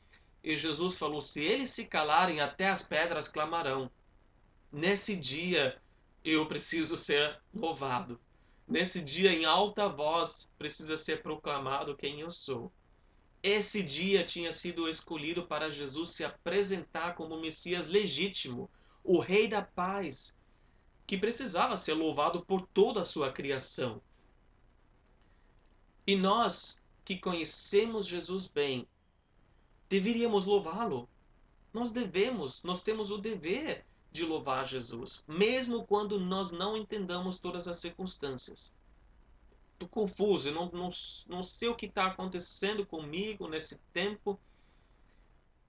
E 0.42 0.57
Jesus 0.57 0.96
falou: 0.96 1.20
Se 1.20 1.42
eles 1.42 1.70
se 1.70 1.87
calarem, 1.87 2.40
até 2.40 2.68
as 2.68 2.87
pedras 2.87 3.29
clamarão. 3.29 3.90
Nesse 4.72 5.16
dia 5.16 5.81
eu 6.24 6.46
preciso 6.46 6.96
ser 6.96 7.38
louvado. 7.55 8.20
Nesse 8.68 9.00
dia, 9.00 9.33
em 9.33 9.46
alta 9.46 9.88
voz, 9.88 10.52
precisa 10.59 10.94
ser 10.94 11.22
proclamado 11.22 11.96
quem 11.96 12.20
eu 12.20 12.31
sou. 12.31 12.70
Esse 13.42 13.83
dia 13.83 14.24
tinha 14.24 14.52
sido 14.52 14.87
escolhido 14.87 15.46
para 15.46 15.70
Jesus 15.70 16.11
se 16.11 16.22
apresentar 16.22 17.14
como 17.14 17.40
Messias 17.40 17.87
legítimo, 17.87 18.68
o 19.02 19.20
Rei 19.20 19.48
da 19.48 19.62
Paz, 19.62 20.38
que 21.07 21.16
precisava 21.16 21.78
ser 21.78 21.94
louvado 21.94 22.44
por 22.44 22.61
toda 22.66 23.00
a 23.00 23.04
sua 23.04 23.33
criação. 23.33 24.02
E 26.07 26.14
nós 26.14 26.78
que 27.07 27.16
conhecemos 27.16 28.07
Jesus 28.07 28.46
bem, 28.46 28.87
deveríamos 29.88 30.44
louvá-lo. 30.44 31.09
Nós 31.72 31.90
devemos, 31.90 32.64
nós 32.64 32.83
temos 32.83 33.11
o 33.11 33.16
dever 33.16 33.87
de 34.11 34.25
louvar 34.25 34.66
Jesus, 34.66 35.23
mesmo 35.27 35.87
quando 35.87 36.18
nós 36.18 36.51
não 36.51 36.77
entendamos 36.77 37.38
todas 37.38 37.68
as 37.68 37.79
circunstâncias. 37.79 38.73
Estou 39.73 39.88
confuso, 39.88 40.51
não, 40.51 40.71
não, 40.71 40.90
não 41.29 41.42
sei 41.42 41.68
o 41.68 41.75
que 41.75 41.87
está 41.87 42.07
acontecendo 42.07 42.85
comigo 42.85 43.47
nesse 43.47 43.79
tempo. 43.92 44.38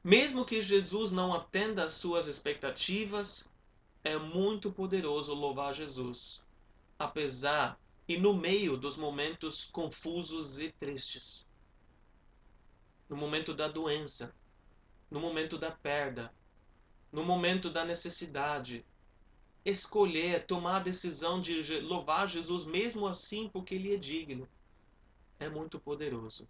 Mesmo 0.04 0.46
que 0.46 0.62
Jesus 0.62 1.12
não 1.12 1.34
atenda 1.34 1.84
às 1.84 1.92
suas 1.92 2.28
expectativas, 2.28 3.48
é 4.04 4.18
muito 4.18 4.72
poderoso 4.72 5.34
louvar 5.34 5.74
Jesus, 5.74 6.42
apesar 6.98 7.78
e 8.08 8.18
no 8.18 8.34
meio 8.34 8.76
dos 8.76 8.98
momentos 8.98 9.66
confusos 9.66 10.60
e 10.60 10.72
tristes. 10.72 11.46
No 13.08 13.16
momento 13.16 13.54
da 13.54 13.68
doença, 13.68 14.34
no 15.12 15.20
momento 15.20 15.60
da 15.60 15.70
perda, 15.70 16.34
no 17.12 17.24
momento 17.24 17.70
da 17.70 17.84
necessidade, 17.84 18.86
escolher, 19.66 20.46
tomar 20.46 20.78
a 20.78 20.84
decisão 20.84 21.42
de 21.42 21.80
louvar 21.82 22.28
Jesus 22.28 22.66
mesmo 22.66 23.08
assim 23.08 23.50
porque 23.50 23.76
ele 23.76 23.94
é 23.94 23.98
digno, 23.98 24.48
é 25.40 25.50
muito 25.50 25.80
poderoso. 25.80 26.48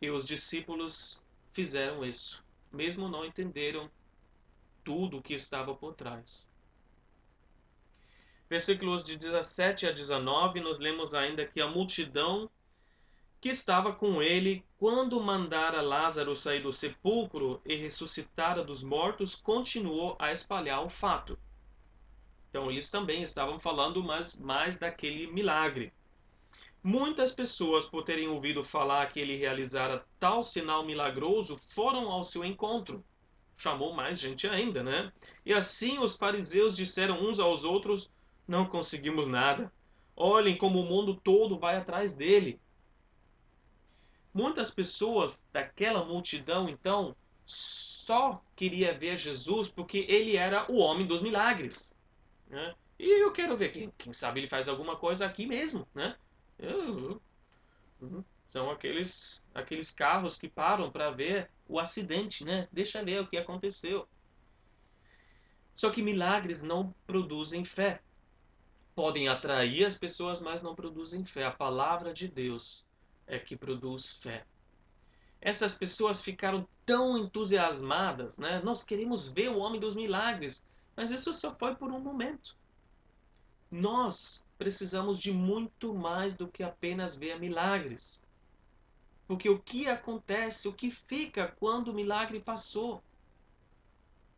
E 0.00 0.10
os 0.10 0.26
discípulos 0.26 1.22
fizeram 1.52 2.02
isso, 2.02 2.42
mesmo 2.72 3.08
não 3.08 3.24
entenderam 3.24 3.90
tudo 4.84 5.18
o 5.18 5.22
que 5.22 5.34
estava 5.34 5.74
por 5.74 5.94
trás. 5.94 6.50
Versículos 8.48 9.02
de 9.02 9.16
17 9.16 9.86
a 9.86 9.92
19, 9.92 10.60
nós 10.60 10.78
lemos 10.78 11.14
ainda 11.14 11.46
que 11.46 11.60
a 11.60 11.68
multidão 11.68 12.50
que 13.42 13.48
estava 13.48 13.92
com 13.92 14.22
ele 14.22 14.64
quando 14.78 15.20
mandara 15.20 15.82
Lázaro 15.82 16.36
sair 16.36 16.62
do 16.62 16.72
sepulcro 16.72 17.60
e 17.66 17.74
ressuscitara 17.74 18.62
dos 18.62 18.84
mortos, 18.84 19.34
continuou 19.34 20.14
a 20.20 20.30
espalhar 20.30 20.84
o 20.84 20.88
fato. 20.88 21.36
Então 22.48 22.70
eles 22.70 22.88
também 22.88 23.20
estavam 23.20 23.58
falando 23.58 24.00
mais, 24.00 24.36
mais 24.36 24.78
daquele 24.78 25.26
milagre. 25.26 25.92
Muitas 26.84 27.32
pessoas, 27.32 27.84
por 27.84 28.04
terem 28.04 28.28
ouvido 28.28 28.62
falar 28.62 29.08
que 29.08 29.18
ele 29.18 29.36
realizara 29.36 30.06
tal 30.20 30.44
sinal 30.44 30.84
milagroso, 30.84 31.58
foram 31.66 32.12
ao 32.12 32.22
seu 32.22 32.44
encontro. 32.44 33.04
Chamou 33.56 33.92
mais 33.92 34.20
gente 34.20 34.46
ainda, 34.46 34.84
né? 34.84 35.12
E 35.44 35.52
assim 35.52 35.98
os 35.98 36.16
fariseus 36.16 36.76
disseram 36.76 37.20
uns 37.20 37.40
aos 37.40 37.64
outros: 37.64 38.08
Não 38.46 38.66
conseguimos 38.66 39.26
nada. 39.26 39.72
Olhem 40.14 40.56
como 40.56 40.80
o 40.80 40.84
mundo 40.84 41.16
todo 41.16 41.58
vai 41.58 41.74
atrás 41.74 42.14
dele. 42.14 42.60
Muitas 44.32 44.70
pessoas 44.70 45.48
daquela 45.52 46.04
multidão, 46.04 46.68
então, 46.68 47.14
só 47.44 48.42
queria 48.56 48.96
ver 48.96 49.18
Jesus 49.18 49.68
porque 49.68 50.06
ele 50.08 50.36
era 50.36 50.70
o 50.70 50.78
homem 50.78 51.06
dos 51.06 51.20
milagres. 51.20 51.94
Né? 52.48 52.74
E 52.98 53.22
eu 53.22 53.32
quero 53.32 53.56
ver, 53.56 53.70
quem, 53.70 53.92
quem 53.98 54.12
sabe 54.12 54.40
ele 54.40 54.48
faz 54.48 54.68
alguma 54.68 54.96
coisa 54.96 55.26
aqui 55.26 55.46
mesmo. 55.46 55.86
Né? 55.94 56.16
Eu, 56.58 57.20
são 58.50 58.70
aqueles, 58.70 59.42
aqueles 59.54 59.90
carros 59.90 60.36
que 60.36 60.48
param 60.48 60.90
para 60.90 61.10
ver 61.10 61.50
o 61.66 61.78
acidente, 61.78 62.44
né? 62.44 62.68
Deixa 62.70 63.02
ver 63.02 63.20
o 63.20 63.26
que 63.26 63.38
aconteceu. 63.38 64.06
Só 65.74 65.90
que 65.90 66.02
milagres 66.02 66.62
não 66.62 66.94
produzem 67.06 67.64
fé. 67.64 68.02
Podem 68.94 69.26
atrair 69.26 69.86
as 69.86 69.94
pessoas, 69.94 70.38
mas 70.38 70.62
não 70.62 70.74
produzem 70.74 71.24
fé. 71.24 71.44
A 71.44 71.50
palavra 71.50 72.12
de 72.12 72.28
Deus 72.28 72.86
é 73.26 73.38
que 73.38 73.56
produz 73.56 74.12
fé. 74.12 74.44
Essas 75.40 75.74
pessoas 75.74 76.22
ficaram 76.22 76.66
tão 76.86 77.18
entusiasmadas, 77.18 78.38
né? 78.38 78.60
Nós 78.62 78.82
queremos 78.82 79.28
ver 79.28 79.50
o 79.50 79.58
homem 79.58 79.80
dos 79.80 79.94
milagres, 79.94 80.64
mas 80.96 81.10
isso 81.10 81.34
só 81.34 81.52
foi 81.52 81.74
por 81.74 81.90
um 81.90 81.98
momento. 81.98 82.56
Nós 83.70 84.44
precisamos 84.56 85.18
de 85.18 85.32
muito 85.32 85.94
mais 85.94 86.36
do 86.36 86.46
que 86.46 86.62
apenas 86.62 87.16
ver 87.16 87.40
milagres. 87.40 88.22
Porque 89.26 89.48
o 89.48 89.58
que 89.58 89.88
acontece, 89.88 90.68
o 90.68 90.72
que 90.72 90.90
fica 90.90 91.48
quando 91.58 91.88
o 91.88 91.94
milagre 91.94 92.38
passou? 92.38 93.02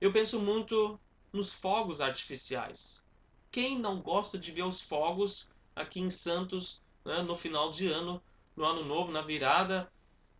Eu 0.00 0.12
penso 0.12 0.40
muito 0.40 0.98
nos 1.32 1.52
fogos 1.52 2.00
artificiais. 2.00 3.02
Quem 3.50 3.78
não 3.78 4.00
gosta 4.00 4.38
de 4.38 4.52
ver 4.52 4.62
os 4.62 4.80
fogos 4.80 5.48
aqui 5.74 6.00
em 6.00 6.10
Santos 6.10 6.80
né, 7.04 7.22
no 7.22 7.36
final 7.36 7.70
de 7.70 7.86
ano 7.88 8.22
no 8.56 8.64
ano 8.64 8.84
novo, 8.84 9.10
na 9.10 9.22
virada, 9.22 9.90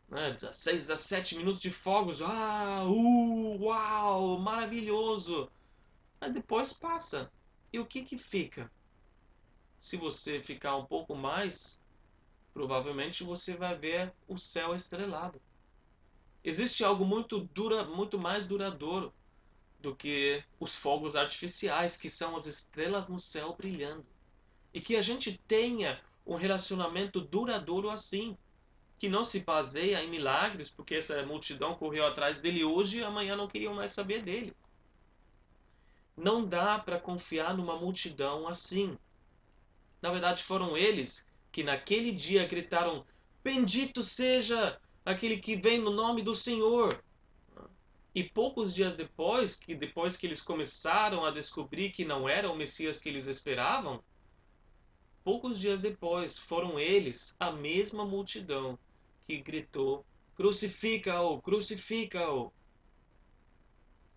né, 0.09 0.33
16, 0.33 0.89
17 0.89 1.37
minutos 1.37 1.61
de 1.61 1.71
fogos, 1.71 2.23
ah, 2.23 2.85
uh, 2.85 3.65
uau, 3.65 4.39
maravilhoso. 4.39 5.51
Mas 6.21 6.33
depois 6.33 6.73
passa. 6.73 7.31
E 7.73 7.79
o 7.79 7.87
que 7.87 8.03
que 8.03 8.17
fica? 8.17 8.71
Se 9.79 9.97
você 9.97 10.41
ficar 10.41 10.77
um 10.77 10.85
pouco 10.85 11.15
mais, 11.15 11.81
provavelmente 12.53 13.25
você 13.25 13.57
vai 13.57 13.77
ver 13.77 14.13
o 14.29 14.39
céu 14.39 14.75
estrelado. 14.75 15.41
Existe 16.43 16.85
algo 16.85 17.05
muito 17.05 17.41
dura, 17.41 17.85
muito 17.85 18.19
mais 18.19 18.47
duradouro 18.47 19.13
do 19.81 19.95
que 19.95 20.43
os 20.61 20.77
fogos 20.77 21.17
artificiais, 21.17 21.97
que 21.97 22.09
são 22.09 22.37
as 22.37 22.47
estrelas 22.47 23.09
no 23.09 23.19
céu 23.19 23.55
brilhando. 23.55 24.07
E 24.73 24.81
que 24.81 24.97
a 24.97 25.03
gente 25.03 25.39
tenha 25.47 26.01
um 26.27 26.37
relacionamento 26.37 27.21
duradouro 27.21 27.91
assim, 27.91 28.37
que 28.99 29.09
não 29.09 29.25
se 29.25 29.41
baseia 29.41 30.03
em 30.03 30.09
milagres, 30.09 30.71
porque 30.71 30.95
essa 30.95 31.25
multidão 31.27 31.75
correu 31.75 32.07
atrás 32.07 32.41
dele 32.41 32.65
hoje 32.65 32.99
e 32.99 33.05
amanhã 33.05 33.37
não 33.37 33.49
queriam 33.49 33.75
mais 33.75 33.93
saber 33.93 34.23
dele. 34.23 34.55
Não 36.17 36.45
dá 36.45 36.79
para 36.79 37.01
confiar 37.01 37.55
numa 37.55 37.77
multidão 37.77 38.47
assim. 38.47 38.97
Na 40.01 40.11
verdade, 40.11 40.43
foram 40.43 40.77
eles 40.77 41.29
que 41.51 41.63
naquele 41.63 42.13
dia 42.13 42.47
gritaram: 42.47 43.05
Bendito 43.43 44.03
seja 44.03 44.81
aquele 45.05 45.39
que 45.39 45.57
vem 45.57 45.79
no 45.79 45.91
nome 45.91 46.23
do 46.23 46.35
Senhor. 46.35 47.03
E 48.15 48.23
poucos 48.23 48.73
dias 48.73 48.95
depois, 48.95 49.57
que 49.57 49.75
depois 49.75 50.17
que 50.17 50.27
eles 50.27 50.41
começaram 50.41 51.25
a 51.25 51.33
descobrir 51.33 51.91
que 51.91 52.05
não 52.05 52.29
era 52.29 52.51
o 52.51 52.57
Messias 52.57 52.99
que 52.99 53.09
eles 53.09 53.27
esperavam, 53.27 54.03
Poucos 55.25 55.59
dias 55.59 55.81
depois, 55.81 56.39
foram 56.39 56.79
eles, 56.79 57.35
a 57.41 57.51
mesma 57.51 58.05
multidão, 58.05 58.79
que 59.27 59.41
gritou: 59.41 60.05
Crucifica-o! 60.37 61.41
Crucifica-o! 61.41 62.53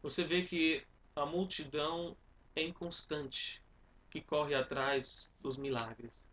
Você 0.03 0.25
vê 0.25 0.43
que 0.43 0.85
a 1.15 1.25
multidão 1.25 2.15
é 2.55 2.61
inconstante, 2.61 3.63
que 4.11 4.21
corre 4.21 4.53
atrás 4.53 5.31
dos 5.39 5.57
milagres. 5.57 6.27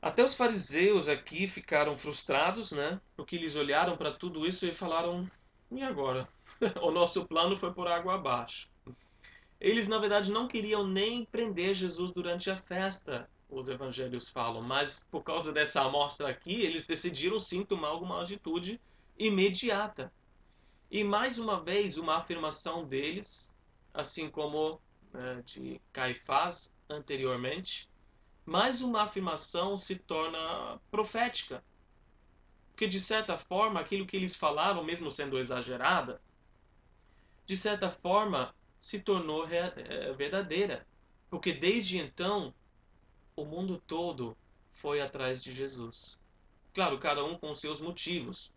Até 0.00 0.22
os 0.22 0.34
fariseus 0.36 1.08
aqui 1.08 1.48
ficaram 1.48 1.98
frustrados, 1.98 2.70
né? 2.70 3.00
Porque 3.16 3.34
eles 3.34 3.56
olharam 3.56 3.96
para 3.96 4.12
tudo 4.12 4.46
isso 4.46 4.64
e 4.64 4.72
falaram: 4.72 5.28
e 5.72 5.82
agora? 5.82 6.28
o 6.82 6.90
nosso 6.92 7.26
plano 7.26 7.58
foi 7.58 7.72
por 7.74 7.88
água 7.88 8.14
abaixo. 8.14 8.68
Eles, 9.60 9.88
na 9.88 9.98
verdade, 9.98 10.30
não 10.30 10.46
queriam 10.46 10.86
nem 10.86 11.24
prender 11.24 11.74
Jesus 11.74 12.12
durante 12.12 12.50
a 12.50 12.56
festa, 12.56 13.28
os 13.50 13.68
evangelhos 13.68 14.28
falam, 14.28 14.62
mas 14.62 15.08
por 15.10 15.22
causa 15.22 15.52
dessa 15.52 15.82
amostra 15.82 16.28
aqui, 16.28 16.62
eles 16.62 16.86
decidiram 16.86 17.40
sim 17.40 17.64
tomar 17.64 17.88
alguma 17.88 18.22
atitude 18.22 18.80
imediata. 19.18 20.12
E 20.90 21.02
mais 21.02 21.38
uma 21.38 21.60
vez, 21.60 21.98
uma 21.98 22.16
afirmação 22.18 22.84
deles 22.84 23.52
assim 23.92 24.30
como 24.30 24.80
né, 25.12 25.42
de 25.44 25.80
Caifás 25.92 26.74
anteriormente, 26.88 27.88
mas 28.46 28.80
uma 28.80 29.02
afirmação 29.02 29.76
se 29.76 29.96
torna 29.96 30.80
profética. 30.90 31.62
Porque, 32.70 32.86
de 32.86 33.00
certa 33.00 33.36
forma, 33.36 33.80
aquilo 33.80 34.06
que 34.06 34.16
eles 34.16 34.36
falavam, 34.36 34.84
mesmo 34.84 35.10
sendo 35.10 35.38
exagerada, 35.38 36.20
de 37.44 37.56
certa 37.56 37.90
forma 37.90 38.54
se 38.78 39.00
tornou 39.00 39.46
é, 39.48 40.12
verdadeira. 40.12 40.86
Porque 41.30 41.52
desde 41.52 41.98
então, 41.98 42.54
o 43.36 43.44
mundo 43.44 43.82
todo 43.86 44.36
foi 44.72 45.00
atrás 45.00 45.42
de 45.42 45.52
Jesus. 45.52 46.18
Claro, 46.72 46.98
cada 46.98 47.24
um 47.24 47.36
com 47.36 47.54
seus 47.54 47.80
motivos. 47.80 48.52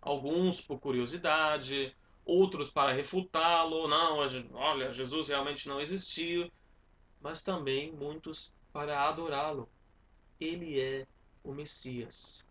Alguns 0.00 0.60
por 0.60 0.78
curiosidade, 0.78 1.96
outros 2.24 2.70
para 2.70 2.92
refutá-lo. 2.92 3.88
Não, 3.88 4.18
olha, 4.54 4.92
Jesus 4.92 5.28
realmente 5.28 5.68
não 5.68 5.80
existiu. 5.80 6.50
Mas 7.20 7.42
também 7.42 7.92
muitos 7.92 8.52
para 8.72 9.08
adorá-lo. 9.08 9.68
Ele 10.40 10.80
é 10.80 11.06
o 11.42 11.52
Messias. 11.52 12.46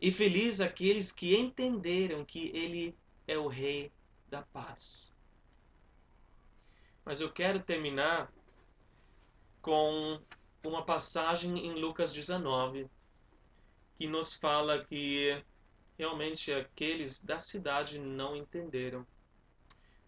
E 0.00 0.10
feliz 0.10 0.60
aqueles 0.60 1.12
que 1.12 1.36
entenderam 1.36 2.24
que 2.24 2.50
ele 2.54 2.96
é 3.26 3.38
o 3.38 3.46
Rei 3.46 3.92
da 4.28 4.42
paz. 4.42 5.13
Mas 7.04 7.20
eu 7.20 7.30
quero 7.30 7.60
terminar 7.60 8.32
com 9.60 10.20
uma 10.62 10.84
passagem 10.84 11.66
em 11.66 11.74
Lucas 11.74 12.12
19 12.12 12.88
que 13.96 14.06
nos 14.06 14.34
fala 14.34 14.84
que 14.84 15.42
realmente 15.98 16.52
aqueles 16.52 17.24
da 17.24 17.38
cidade 17.38 17.98
não 17.98 18.36
entenderam. 18.36 19.06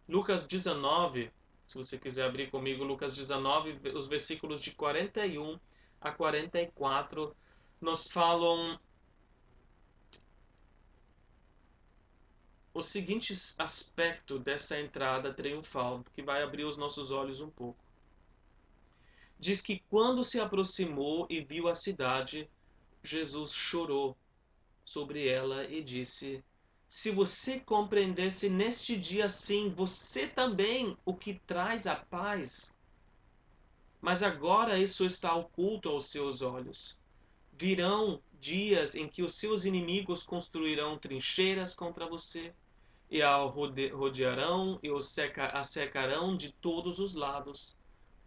Lucas 0.09 0.45
19, 0.45 1.31
se 1.67 1.77
você 1.77 1.99
quiser 1.99 2.27
abrir 2.27 2.51
comigo, 2.51 2.85
Lucas 2.85 3.15
19, 3.15 3.91
os 3.95 4.07
versículos 4.07 4.63
de 4.63 4.73
41 4.73 5.59
a 6.01 6.13
44, 6.13 7.35
nos 7.81 8.09
falam 8.09 8.79
o 12.77 12.83
seguinte 12.83 13.35
aspecto 13.57 14.39
dessa 14.39 14.79
entrada 14.79 15.33
triunfal, 15.33 16.05
que 16.15 16.23
vai 16.23 16.43
abrir 16.43 16.65
os 16.65 16.77
nossos 16.77 17.11
olhos 17.11 17.41
um 17.41 17.49
pouco. 17.49 17.83
Diz 19.39 19.63
que 19.63 19.83
quando 19.89 20.23
se 20.23 20.39
aproximou 20.39 21.27
e 21.31 21.41
viu 21.41 21.69
a 21.69 21.75
cidade, 21.75 22.51
Jesus 23.03 23.53
chorou 23.53 24.15
sobre 24.85 25.27
ela 25.27 25.65
e 25.65 25.83
disse: 25.83 26.45
Se 26.87 27.11
você 27.11 27.61
compreendesse 27.61 28.51
neste 28.51 28.95
dia 28.95 29.27
sim, 29.31 29.71
você 29.71 30.29
também 30.29 30.99
o 31.03 31.15
que 31.15 31.41
traz 31.47 31.87
a 31.87 31.97
paz. 31.97 32.77
Mas 34.03 34.23
agora 34.23 34.79
isso 34.79 35.07
está 35.07 35.35
oculto 35.35 35.89
aos 35.89 36.11
seus 36.11 36.43
olhos. 36.43 36.95
Virão 37.55 38.21
dias 38.39 38.95
em 38.95 39.09
que 39.09 39.23
os 39.23 39.35
seus 39.35 39.65
inimigos 39.65 40.23
construirão 40.23 40.99
trincheiras 40.99 41.73
contra 41.73 42.07
você 42.07 42.53
e 43.11 43.23
a 43.23 43.37
rodearão 43.37 44.81
e 44.83 44.89
a 45.53 45.65
secarão 45.65 46.37
de 46.37 46.53
todos 46.53 46.99
os 46.99 47.15
lados. 47.15 47.77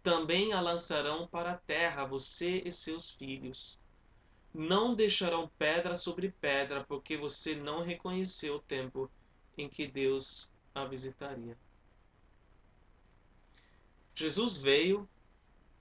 Também 0.02 0.52
a 0.52 0.60
lançarão 0.60 1.26
para 1.26 1.52
a 1.52 1.56
terra, 1.56 2.06
você 2.06 2.62
e 2.64 2.72
seus 2.72 3.14
filhos. 3.14 3.78
Não 4.52 4.94
deixarão 4.94 5.50
pedra 5.58 5.94
sobre 5.94 6.34
pedra, 6.40 6.82
porque 6.84 7.16
você 7.16 7.54
não 7.54 7.84
reconheceu 7.84 8.56
o 8.56 8.60
tempo 8.60 9.10
em 9.56 9.68
que 9.68 9.86
Deus 9.86 10.50
a 10.74 10.84
visitaria. 10.84 11.56
Jesus 14.14 14.56
veio 14.56 15.08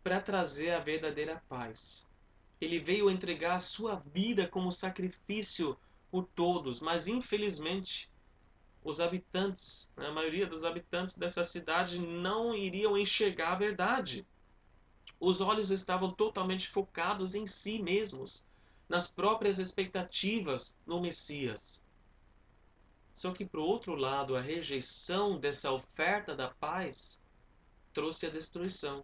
para 0.04 0.20
trazer 0.20 0.72
a 0.72 0.80
verdadeira 0.80 1.42
paz. 1.48 2.06
Ele 2.60 2.80
veio 2.80 3.10
entregar 3.10 3.56
a 3.56 3.60
sua 3.60 3.96
vida 3.96 4.48
como 4.48 4.72
sacrifício 4.72 5.78
por 6.12 6.26
todos, 6.26 6.80
mas 6.80 7.08
infelizmente 7.08 8.09
os 8.84 9.00
habitantes, 9.00 9.90
né, 9.96 10.08
a 10.08 10.12
maioria 10.12 10.48
dos 10.48 10.64
habitantes 10.64 11.18
dessa 11.18 11.44
cidade 11.44 12.00
não 12.00 12.56
iriam 12.56 12.98
enxergar 12.98 13.54
a 13.54 13.56
verdade. 13.56 14.26
Os 15.20 15.42
olhos 15.42 15.70
estavam 15.70 16.12
totalmente 16.12 16.68
focados 16.68 17.36
em 17.36 17.46
si 17.46 17.82
mesmos, 17.82 18.44
nas 18.88 19.12
próprias 19.12 19.60
expectativas 19.60 20.78
no 20.86 21.02
Messias. 21.02 21.86
Só 23.14 23.34
que, 23.34 23.46
por 23.46 23.60
outro 23.60 23.96
lado, 23.96 24.36
a 24.36 24.42
rejeição 24.42 25.38
dessa 25.38 25.72
oferta 25.72 26.36
da 26.36 26.48
paz 26.48 27.20
trouxe 27.94 28.26
a 28.26 28.30
destruição. 28.30 29.04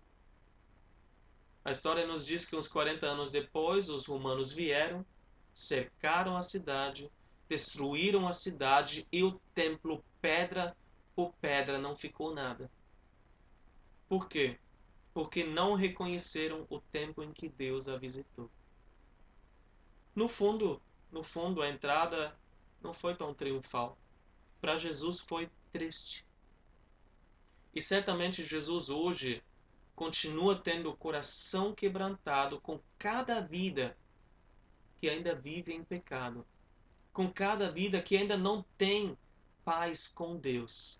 A 1.66 1.72
história 1.72 2.08
nos 2.08 2.26
diz 2.26 2.46
que 2.46 2.56
uns 2.56 2.68
40 2.68 3.06
anos 3.06 3.30
depois, 3.30 3.90
os 3.90 4.06
romanos 4.06 4.54
vieram, 4.54 5.06
cercaram 5.54 6.38
a 6.38 6.42
cidade 6.42 7.12
destruíram 7.48 8.28
a 8.28 8.34
cidade 8.34 9.08
e 9.12 9.24
o 9.24 9.40
templo, 9.54 10.04
pedra 10.22 10.76
por 11.16 11.34
pedra, 11.36 11.78
não 11.78 11.96
ficou 11.96 12.34
nada. 12.34 12.70
Por 14.10 14.28
quê? 14.28 14.60
Porque 15.14 15.46
não 15.46 15.74
reconheceram 15.74 16.68
o 16.70 16.80
tempo 16.80 17.24
em 17.24 17.32
que 17.32 17.48
Deus 17.48 17.88
a 17.88 17.98
visitou. 17.98 18.52
No 20.14 20.28
fundo, 20.28 20.82
no 21.12 21.24
fundo, 21.24 21.62
a 21.62 21.70
entrada 21.70 22.38
não 22.82 22.94
foi 22.94 23.16
tão 23.16 23.34
triunfal. 23.34 23.98
Para 24.60 24.78
Jesus 24.78 25.22
foi 25.22 25.50
triste. 25.72 26.26
E 27.74 27.82
certamente 27.82 28.44
Jesus 28.44 28.90
hoje 28.90 29.42
continua 29.96 30.60
tendo 30.60 30.90
o 30.90 30.98
coração 30.98 31.74
quebrantado 31.74 32.60
com 32.60 32.80
cada 32.98 33.40
vida 33.40 33.98
que 35.00 35.10
ainda 35.10 35.34
vive 35.34 35.74
em 35.74 35.84
pecado 35.84 36.46
com 37.16 37.32
cada 37.32 37.72
vida 37.72 38.02
que 38.02 38.18
ainda 38.18 38.36
não 38.36 38.62
tem 38.78 39.18
paz 39.64 40.06
com 40.06 40.36
Deus. 40.36 41.00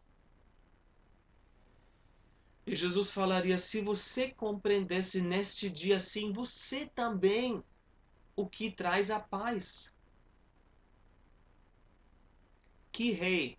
E 2.66 2.74
Jesus 2.74 3.12
falaria: 3.12 3.58
se 3.58 3.82
você 3.82 4.30
compreendesse 4.32 5.22
neste 5.22 5.70
dia 5.70 5.98
assim, 5.98 6.32
você 6.32 6.86
também 6.86 7.62
o 8.34 8.48
que 8.48 8.72
traz 8.72 9.12
a 9.12 9.20
paz. 9.20 9.94
Que 12.94 13.12
rei 13.12 13.58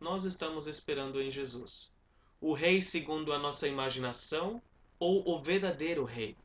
nós 0.00 0.24
estamos 0.24 0.66
esperando 0.66 1.22
em 1.22 1.30
Jesus? 1.30 1.92
O 2.40 2.54
rei 2.54 2.82
segundo 2.82 3.32
a 3.32 3.38
nossa 3.38 3.68
imaginação 3.68 4.60
ou 4.98 5.26
o 5.30 5.38
verdadeiro 5.38 6.04
rei? 6.04 6.36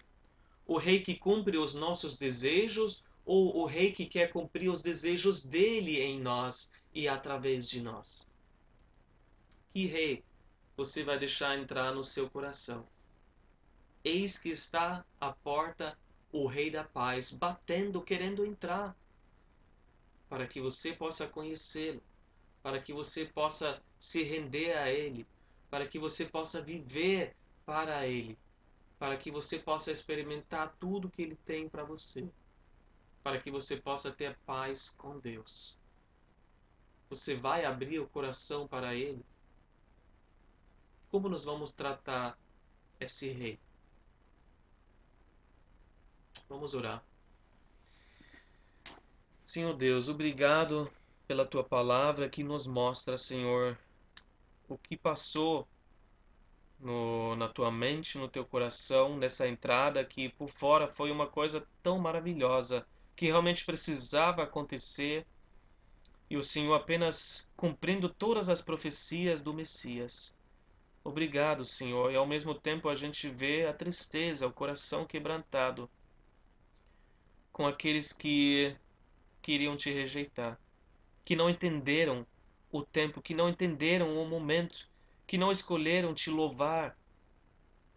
O 0.68 0.78
rei 0.78 1.02
que 1.02 1.16
cumpre 1.16 1.58
os 1.58 1.74
nossos 1.74 2.20
desejos 2.20 3.04
ou 3.32 3.56
o 3.58 3.66
rei 3.68 3.92
que 3.92 4.08
quer 4.08 4.32
cumprir 4.32 4.72
os 4.72 4.82
desejos 4.82 5.46
dele 5.46 6.02
em 6.02 6.20
nós 6.20 6.74
e 6.92 7.08
através 7.08 7.70
de 7.70 7.80
nós? 7.80 8.28
Que 9.72 9.86
rei 9.86 10.24
você 10.76 11.04
vai 11.04 11.20
deixar 11.20 11.56
entrar 11.56 11.94
no 11.94 12.04
seu 12.04 12.28
coração? 12.28 12.88
Eis 14.04 14.36
que 14.36 14.50
está 14.50 15.06
à 15.22 15.32
porta 15.32 15.96
o 16.32 16.48
Rei 16.48 16.72
da 16.72 16.84
Paz, 16.84 17.30
batendo, 17.30 18.02
querendo 18.02 18.44
entrar, 18.44 18.98
para 20.28 20.48
que 20.48 20.60
você 20.60 20.94
possa 20.94 21.28
conhecê-lo, 21.28 22.02
para 22.64 22.82
que 22.82 22.92
você 22.92 23.26
possa 23.28 23.80
se 24.00 24.24
render 24.24 24.76
a 24.76 24.92
Ele, 24.92 25.24
para 25.70 25.88
que 25.88 26.00
você 26.00 26.26
possa 26.26 26.64
viver 26.64 27.36
para 27.64 28.08
Ele, 28.08 28.36
para 28.98 29.18
que 29.18 29.30
você 29.30 29.60
possa 29.60 29.92
experimentar 29.92 30.76
tudo 30.80 31.12
que 31.12 31.22
Ele 31.22 31.38
tem 31.46 31.70
para 31.70 31.84
você 31.84 32.28
para 33.30 33.40
que 33.40 33.52
você 33.52 33.78
possa 33.78 34.12
ter 34.12 34.36
paz 34.44 34.90
com 34.90 35.20
Deus. 35.20 35.78
Você 37.12 37.36
vai 37.36 37.64
abrir 37.64 38.00
o 38.00 38.08
coração 38.08 38.68
para 38.68 38.96
Ele? 38.96 39.24
Como 41.12 41.30
nós 41.30 41.44
vamos 41.44 41.72
tratar 41.72 42.36
esse 43.00 43.32
rei? 43.32 43.60
Vamos 46.50 46.74
orar. 46.74 47.04
Senhor 49.46 49.76
Deus, 49.78 50.10
obrigado 50.10 50.92
pela 51.28 51.46
tua 51.46 51.64
palavra 51.64 52.28
que 52.28 52.44
nos 52.44 52.66
mostra, 52.66 53.16
Senhor, 53.16 53.78
o 54.68 54.76
que 54.76 54.98
passou 54.98 55.68
no, 56.80 57.36
na 57.36 57.48
tua 57.48 57.72
mente, 57.72 58.18
no 58.18 58.28
teu 58.28 58.44
coração, 58.44 59.18
nessa 59.18 59.48
entrada 59.48 60.04
que 60.04 60.30
por 60.30 60.50
fora 60.50 60.88
foi 60.88 61.12
uma 61.12 61.28
coisa 61.28 61.68
tão 61.84 62.00
maravilhosa 62.00 62.84
que 63.20 63.26
realmente 63.26 63.66
precisava 63.66 64.44
acontecer 64.44 65.28
e 66.30 66.38
o 66.38 66.42
Senhor 66.42 66.74
apenas 66.74 67.46
cumprindo 67.54 68.08
todas 68.08 68.48
as 68.48 68.62
profecias 68.62 69.42
do 69.42 69.54
Messias. 69.54 70.34
Obrigado, 71.04 71.66
Senhor, 71.66 72.14
e 72.14 72.16
ao 72.16 72.26
mesmo 72.26 72.56
tempo 72.56 72.88
a 72.88 72.96
gente 72.96 73.30
vê 73.30 73.68
a 73.68 73.74
tristeza, 73.74 74.48
o 74.48 74.54
coração 74.54 75.06
quebrantado 75.06 75.92
com 77.52 77.68
aqueles 77.68 78.14
que 78.14 78.74
queriam 79.42 79.76
te 79.76 79.92
rejeitar, 79.92 80.58
que 81.26 81.36
não 81.36 81.50
entenderam 81.50 82.26
o 82.72 82.84
tempo, 82.84 83.22
que 83.22 83.34
não 83.34 83.50
entenderam 83.50 84.18
o 84.18 84.26
momento 84.26 84.90
que 85.28 85.38
não 85.38 85.52
escolheram 85.52 86.14
te 86.14 86.30
louvar, 86.30 86.98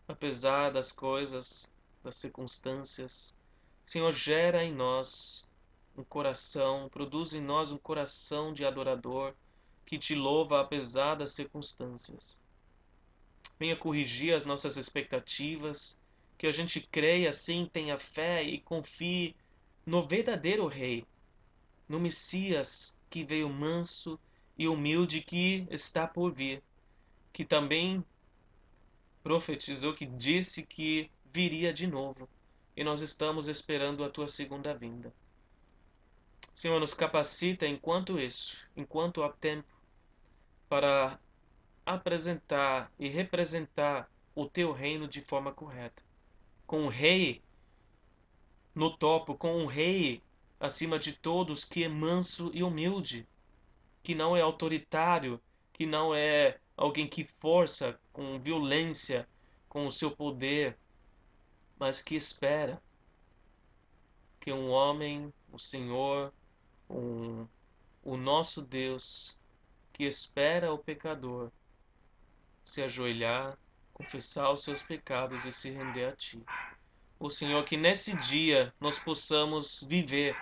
apesar 0.09 0.71
das 0.71 0.91
coisas, 0.91 1.73
das 2.03 2.17
circunstâncias. 2.17 3.33
Senhor, 3.87 4.13
gera 4.13 4.65
em 4.65 4.73
nós 4.73 5.45
um 5.97 6.05
coração, 6.05 6.89
produz 6.89 7.35
em 7.35 7.41
nós 7.41 7.73
um 7.73 7.79
coração 7.79 8.53
de 8.53 8.65
adorador 8.65 9.35
que 9.85 9.99
te 9.99 10.15
louva 10.15 10.61
apesar 10.61 11.17
das 11.17 11.33
circunstâncias. 11.33 12.41
Venha 13.59 13.77
corrigir 13.77 14.35
as 14.35 14.45
nossas 14.45 14.77
expectativas, 14.77 15.97
que 16.39 16.47
a 16.47 16.53
gente 16.53 16.81
creia 16.81 17.33
sim, 17.33 17.69
tenha 17.73 17.99
fé 17.99 18.43
e 18.43 18.59
confie 18.59 19.37
no 19.85 20.03
verdadeiro 20.03 20.67
Rei, 20.67 21.05
no 21.89 22.01
Messias 22.01 22.99
que 23.11 23.23
veio 23.23 23.49
manso 23.49 24.19
e 24.57 24.67
humilde 24.67 25.21
que 25.21 25.67
está 25.71 26.07
por 26.07 26.33
vir, 26.33 26.63
que 27.33 27.45
também 27.45 28.05
profetizou, 29.23 29.95
que 29.95 30.07
disse 30.07 30.63
que 30.65 31.11
viria 31.33 31.73
de 31.73 31.87
novo, 31.87 32.29
e 32.77 32.83
nós 32.83 33.03
estamos 33.03 33.49
esperando 33.49 34.05
a 34.05 34.11
tua 34.11 34.29
segunda 34.29 34.75
vinda. 34.75 35.13
Senhor, 36.55 36.79
nos 36.81 36.95
capacita 36.95 37.67
enquanto 37.67 38.19
isso, 38.19 38.57
enquanto 38.77 39.23
há 39.23 39.31
tempo, 39.31 39.69
para 40.69 41.19
apresentar 41.85 42.91
e 42.99 43.09
representar 43.09 44.11
o 44.35 44.47
teu 44.47 44.73
reino 44.73 45.07
de 45.07 45.21
forma 45.21 45.53
correta. 45.53 46.03
Com 46.67 46.85
o 46.85 46.89
rei 46.89 47.43
no 48.75 48.97
topo, 48.97 49.35
com 49.35 49.57
um 49.57 49.67
rei 49.67 50.23
acima 50.59 50.99
de 50.99 51.13
todos 51.13 51.65
que 51.65 51.85
é 51.85 51.89
manso 51.89 52.51
e 52.55 52.63
humilde, 52.63 53.27
que 54.03 54.15
não 54.15 54.37
é 54.37 54.41
autoritário, 54.41 55.41
que 55.73 55.85
não 55.85 56.15
é 56.15 56.59
alguém 56.77 57.07
que 57.07 57.25
força 57.25 57.99
com 58.13 58.39
violência, 58.39 59.29
com 59.69 59.87
o 59.87 59.93
seu 59.93 60.11
poder, 60.11 60.77
mas 61.83 62.01
que 62.01 62.15
espera 62.15 62.81
que 64.39 64.53
um 64.53 64.71
homem, 64.71 65.35
o 65.51 65.59
Senhor, 65.59 66.33
um, 66.89 67.45
o 68.05 68.17
nosso 68.17 68.63
Deus, 68.63 69.37
que 69.93 70.05
espera 70.05 70.73
o 70.73 70.79
pecador 70.79 71.51
se 72.65 72.81
ajoelhar, 72.83 73.59
confessar 73.93 74.53
os 74.53 74.63
seus 74.63 74.81
pecados 74.81 75.45
e 75.45 75.51
se 75.51 75.73
render 75.73 76.05
a 76.05 76.15
Ti 76.15 76.41
o 77.19 77.29
Senhor, 77.29 77.65
que 77.65 77.77
nesse 77.77 78.17
dia 78.17 78.73
nós 78.81 79.01
possamos 79.01 79.83
viver, 79.83 80.37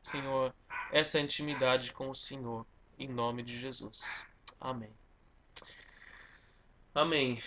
Senhor, 0.00 0.54
essa 0.90 1.20
intimidade 1.20 1.92
com 1.92 2.08
o 2.08 2.14
Senhor, 2.14 2.66
em 2.98 3.08
nome 3.08 3.42
de 3.42 3.58
Jesus. 3.58 4.24
Amém. 4.58 4.90
Amém. 6.94 7.42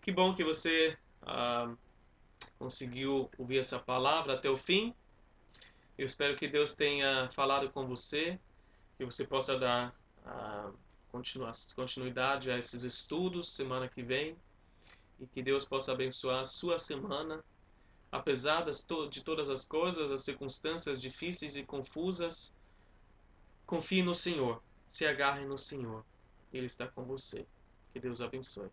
Que 0.00 0.12
bom 0.12 0.36
que 0.36 0.44
você 0.44 0.96
ah, 1.22 1.74
conseguiu 2.58 3.30
ouvir 3.38 3.58
essa 3.58 3.78
palavra 3.78 4.34
até 4.34 4.48
o 4.50 4.58
fim. 4.58 4.94
Eu 5.96 6.06
espero 6.06 6.36
que 6.36 6.48
Deus 6.48 6.72
tenha 6.72 7.30
falado 7.34 7.70
com 7.70 7.86
você, 7.86 8.38
que 8.96 9.04
você 9.04 9.26
possa 9.26 9.58
dar 9.58 9.94
ah, 10.24 10.70
continuidade 11.74 12.50
a 12.50 12.58
esses 12.58 12.84
estudos 12.84 13.48
semana 13.48 13.88
que 13.88 14.02
vem 14.02 14.36
e 15.20 15.26
que 15.26 15.42
Deus 15.42 15.64
possa 15.64 15.92
abençoar 15.92 16.40
a 16.40 16.44
sua 16.44 16.78
semana 16.78 17.42
Apesar 18.10 18.64
de 18.64 19.22
todas 19.22 19.50
as 19.50 19.66
coisas, 19.66 20.10
as 20.10 20.22
circunstâncias 20.22 21.00
difíceis 21.00 21.56
e 21.56 21.62
confusas, 21.62 22.54
confie 23.66 24.02
no 24.02 24.14
Senhor, 24.14 24.62
se 24.88 25.06
agarre 25.06 25.44
no 25.44 25.58
Senhor. 25.58 26.02
Ele 26.50 26.64
está 26.64 26.88
com 26.88 27.04
você. 27.04 27.46
Que 27.92 28.00
Deus 28.00 28.22
abençoe. 28.22 28.70